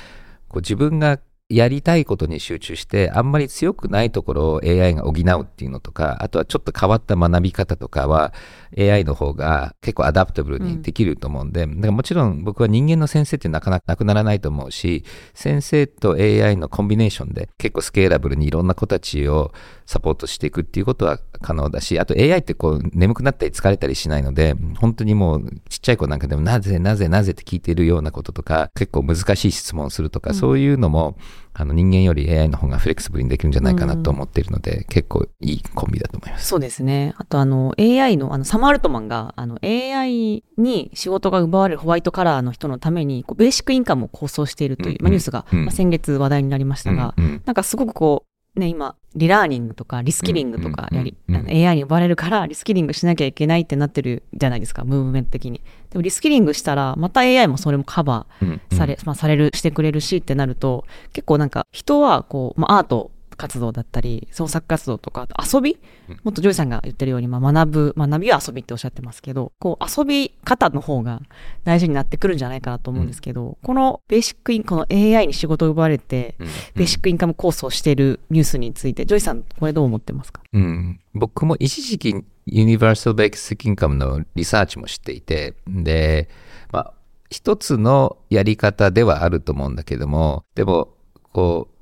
[0.49, 1.19] こう自分が
[1.49, 8.33] やりたいことに集中して、あんまり強くないところを AI が補うっていうのとか、あとはちょっと変わった学び方とかは
[8.77, 19.51] AI の方が結構アダプタブルにできると思うんで、うん、だからもちろん僕は人間の先生ってなかなかなくならないと思うし、先生と AI のコンビネーションで結構スケーラブルにいろんな子たちを
[19.85, 31.17] サポートしていくっていうことは可能だし、あと AI ってこう眠くなったり疲れたりしないので、本当にもうちっちゃい子なんかでもなぜなぜなぜって聞いてるようなこととか、結構難しい質問するとか、そういうのも、
[31.55, 36.47] あの人間より AI の方がフレキシブルにできるんじゃないかなと思っているので、うん、結構いいコンビだと思います。
[36.47, 37.13] そうですね。
[37.17, 55.61] あとあの AI のあのサマールトマンがあの AI に仕事が奪われるホワイトカラーの人のためにこうベーシックインカムを構想しているという、うん、まあ、ニュースが、まあ、先月話題になりましたが、うん、なんかすごくこうね、今、リラーニングとかリスキリングとかやり、うんうん、AI に呼ばれるからリスキリングしなきゃいけないってなってるじゃないですか、ムーブメント的に。
[55.89, 65.77] でもリスキリングしたら、また AI もそれもカバーされ、うんうん、まあ、される、してくれるしってなると、結構なんか人はこう、まあ、アート活動だったり、創作活動とか、遊び、
[66.23, 71.21] もっとジョイさんが言ってるように、まあ、学ぶ、学びは遊びっておっしゃってますけど、こう、遊び方の方が
[71.63, 80.41] 大事になってくるんじゃないかなと思うんですけど、うん、このベーシックイン、この AI に仕事を奪われて、うん、ベーシックインカム構想しているニュースについて、ジョイさん、これどう思ってますか？
[80.53, 80.99] うん。
[81.13, 86.29] 僕も一時期、ユニバーサルベーシックインカムのリサーチもしていて、で、
[86.71, 86.93] まあ、
[87.29, 90.89] 一つのやり方ではあると思うんだけども、でも、
[91.31, 91.72] こう、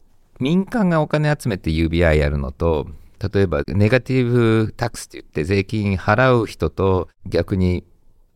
[0.42, 2.88] 民間がお金集めて UBI やるのと、
[3.34, 7.86] 例えばネガティブタックスって言って税金払う人と逆に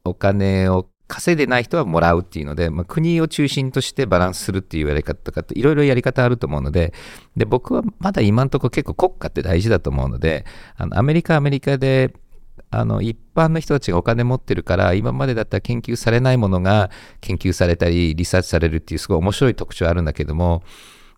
[0.03, 6.93] お金を稼いでない人はもらうっていうので、まあ、国を中心としてバランスするっていうやり方とかいろいろやり方あると思うので
[7.35, 10.45] で僕はまだ今のところ結構国家って大事だと思うので
[10.77, 12.13] あのアメリカアメリカで
[12.71, 16.89] あの一般の人たちがお金持ってるから今までだったら研究されないものが
[17.21, 20.63] 研究されたりリサーチされるっていうすごい面白い特徴あるんだけども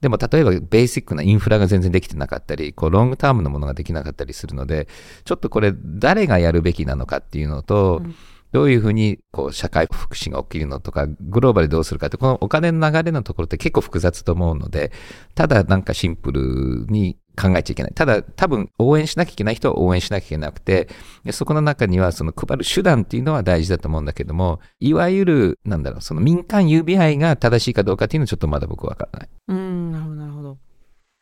[0.01, 4.87] でも例えばベーシックなインフラが全然できてなかったり、こうロングタームのものができなかったりするので、
[5.25, 8.15] ちょっとこれ誰がやるべきなのかっていうのと、うん。
[8.53, 14.91] どういうふうにこう社会福祉が起きるのとか、グローバルでどうするかって、このお金の流れのところって結構複雑と思うので、
[15.35, 17.93] ただなんかシンプルに考えちゃいけない。
[17.93, 20.89] ただ、多分応援しなきゃいけない人は応援しなきゃいけなくて、
[21.31, 29.29] そこの中にはその配る手段っていうのは大事だと思うんだけども、いわゆる、なんだろう、その民間 UBI が正しいかどうかっていうのはちょっとまだ僕は分からない。
[29.49, 30.57] うん、なるほど、なるほど。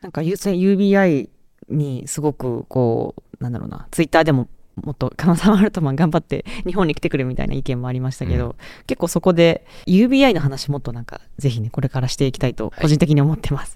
[0.01, 1.29] なんか UBI
[1.69, 4.47] にすごくこう、なんだろうな、ツイッターでも
[4.83, 8.55] もっと金沢アルトマン頑張って日本に来てくれみたいな意見もありましたけど、うん、
[8.87, 13.75] 結構そこで UBI の話もっとなんかぜひねこれからしていきたいと個人的に思ってます。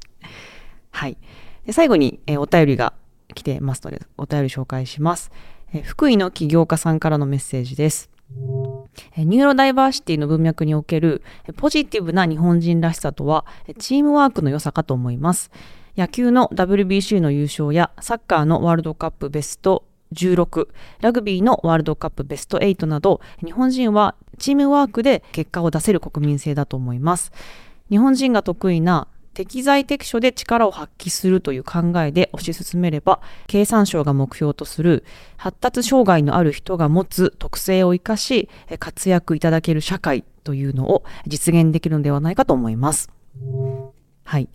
[0.92, 2.94] はい、はいで最後に、えー、お便りが
[3.34, 5.32] 来てますので、お便り紹介します。
[5.74, 8.10] えー、福井の起業家さんからのメッセージです。
[9.18, 11.24] ニューロダイバーシティの文脈における
[11.58, 13.46] ポジティブな日本人らしさとは
[13.80, 15.52] チームワークの良さかと思います。
[15.98, 20.68] 野球の WBC の優勝やサッカーのワールドカップベスト16、
[21.02, 27.32] ラグビーのワールドカップベスト8など日本人はチームワークで結果を出せる国民性だと思います。
[27.90, 29.08] 日本人が得意な
[29.40, 35.06] 適材適所で力を発揮するという考えで推し進めれば、経産省が目標とする
[35.38, 43.10] 発達障害のある人が持つ特性を生かし、活躍いただける社会というのを実現できるのではないかと思います。
[44.26, 44.50] はい。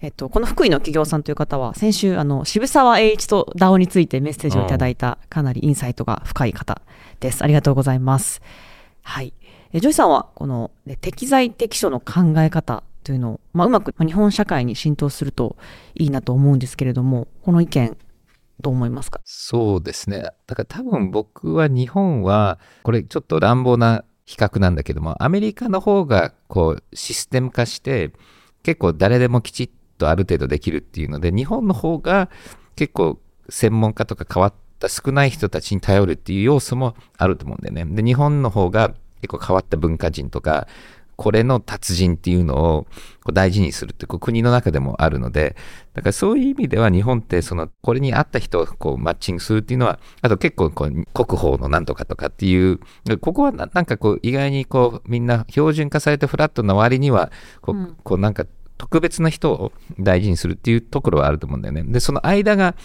[0.00, 6.82] えっと、この福井の企業さんという方は、先週、あの、渋沢栄一と DAO についてメッセージをいただいた、かなりインサイトが深い方
[7.20, 7.44] です。
[7.44, 8.42] ありがとうございます。
[9.02, 9.32] はい。
[9.72, 15.56] えジョイさんは、この適材適所の考え方というのを、まあ、うまく日本社会に浸透すると
[15.94, 17.96] いいなと思うんですけれども、この意見、
[18.60, 19.22] どう思いますか？
[19.24, 20.24] そうですね。
[20.46, 28.12] だから多分僕は日本は、これちょっと乱暴な比較なんだけども、アメリカの方がこうシステム化して、
[28.62, 32.28] 結構誰でもきちっとある程度できるっていうので、日本の方が
[32.76, 37.96] 結構専門家とか変わった少ない人たちに頼るっていう要素もあると思うんだよね。
[37.96, 38.92] で、日本の方が
[39.22, 40.68] 結構変わった文化人とか、
[41.18, 42.84] これの達人っていうのを
[43.24, 45.56] こう大事にするってこう国の中でもあるので、
[45.92, 51.04] だからそういう意味では日本ってそのこれに合った人をこうマッチングするっていうのは、あと結構こう国
[51.36, 52.78] 宝のなんとかとかっていう、
[53.20, 58.46] ここはなんかこう意外にこうみんな標準化されてフラットな割にはこう、こうなんか
[58.76, 61.82] 特別な人を大事にするっていうところはあると思うんだよね。
[61.82, 62.76] で、その間が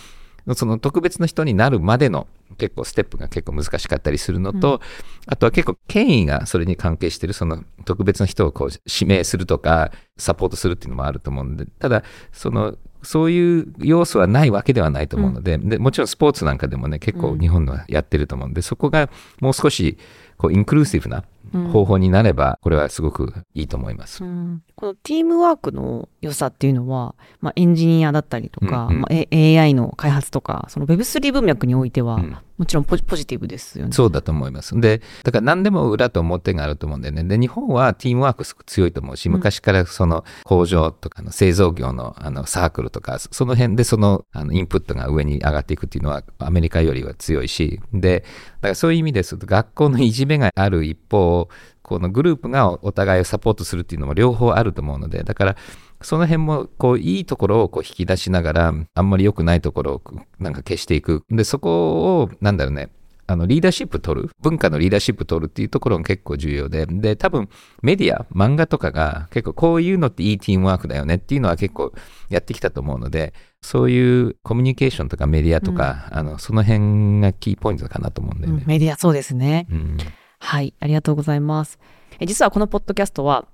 [0.55, 4.79] その特別な人になるまでの結構ステップが結構難しかったりするのと、うん、
[5.27, 19.09] あとは結構権威がそれに関係してるその特別な人をこう指名するとかサポートするっていうのもあると思うんでただそのそういう要素はないわけではないと思うのでうん、でもちろんスポーツなんかでもね結構日本のはやってると思うんで、そこが
[19.41, 19.97] もう少し
[20.37, 21.23] こうインクルーシブな
[21.71, 32.19] 方法になれば、これはすごくいいと思います、うん、このティームワークの良さっていうのは、まあ、エンジニアだったりとか、うんうん、まあ、AI の開発とかその Web3 文脈においては、
[32.63, 33.91] もちろんポジティブですよね。
[33.91, 34.79] そうだと思います。
[34.79, 37.25] で、だから何でも裏と表があると思うんでね。
[37.25, 48.23] で、日本はティームワークすごく強いと思うし、昔からその工場とかの製造業のあのサークルとか、その辺でそのあのインプットが上に上がっていくっていうのはアメリカよりは強いし、で、
[48.61, 51.49] だからそういう意味ですと学校のいじめがある一方、
[51.81, 55.57] このグループがお互いをサポートするっていうのも両方あると思うので、だから
[56.03, 60.01] その辺もこういいところをこう引き出しながら、あんまり良くないところを
[60.39, 61.23] なんか消していく。
[61.29, 62.89] で、そこを、なんだろうね、
[63.25, 67.49] あのリーダーシップ取る、文化のリーダーシップ取るっていうところが結構重要で、で、多分
[67.81, 71.93] メディア、漫画とかが結構こういうのっていいティームワークだよねっていうのは結構
[72.29, 78.59] やってきたと思うので、そういうコミュニケーションとかメディアとか、うん、あのその辺がキーポイントかなと思うんだよね。
[78.61, 79.67] うん、メディアそうですね。
[79.71, 79.97] うん
[80.39, 81.79] はい、ありがとうございます。
[82.19, 83.47] え実はこのポッドキャストは、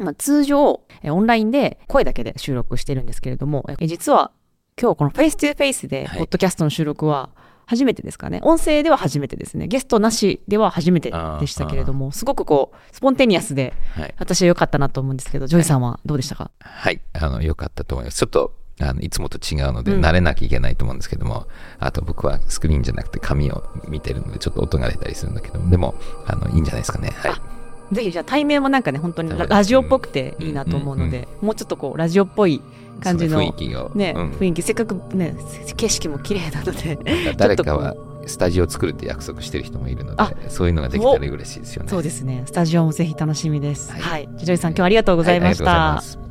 [0.00, 4.32] まあ、通常、えオンラインで声だけで収録してるんですけれども、え実は
[4.80, 7.30] 今日このフェイス2フェイスで、ポッドキャストの収録は
[7.66, 8.40] 初めてですかね。
[8.42, 9.68] 音声では初めてですね。
[9.68, 13.74] ゲストなしでは初めてでしたけれども、すごくこう、 spontaneous で、
[14.18, 16.50] 私は良かったなと思うんですけど、ジョイさんはどうでしたか？
[16.58, 18.18] はい、あの、良かったと思います。
[18.18, 21.46] ちょっと、あのいつもと違うので、慣れなきゃいけないと思うんですけども、
[21.80, 25.94] うん、あと僕はスクリーンじゃなくて紙を見てるので、ちょっと音が出たりするんだけど、でも、
[26.26, 27.10] あの、いいんじゃないですかね。
[27.10, 27.59] はい。
[27.92, 32.62] ぜひじゃあ対面もなんかね、本当にラジオっぽくていいなと思うので、もうちょっとこう、ラジオっぽい
[33.00, 33.90] 感じの、雰囲気を。
[33.94, 35.34] ね、うん、雰囲気、せっかくね、
[35.76, 37.94] 景色も綺麗なので、誰かは
[38.26, 41.88] スタジオを作るって約束してる人もいるので、そういうのができたら嬉しいですよね。
[41.88, 42.42] そうですね。
[42.46, 43.90] スタジオもぜひ楽しみです。
[43.90, 44.00] はい。
[44.00, 45.64] はい、ジョイさん、今日はありがとうございました。
[45.64, 46.30] はい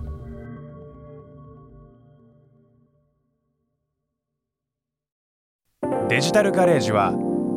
[6.10, 7.14] デジタルガレージは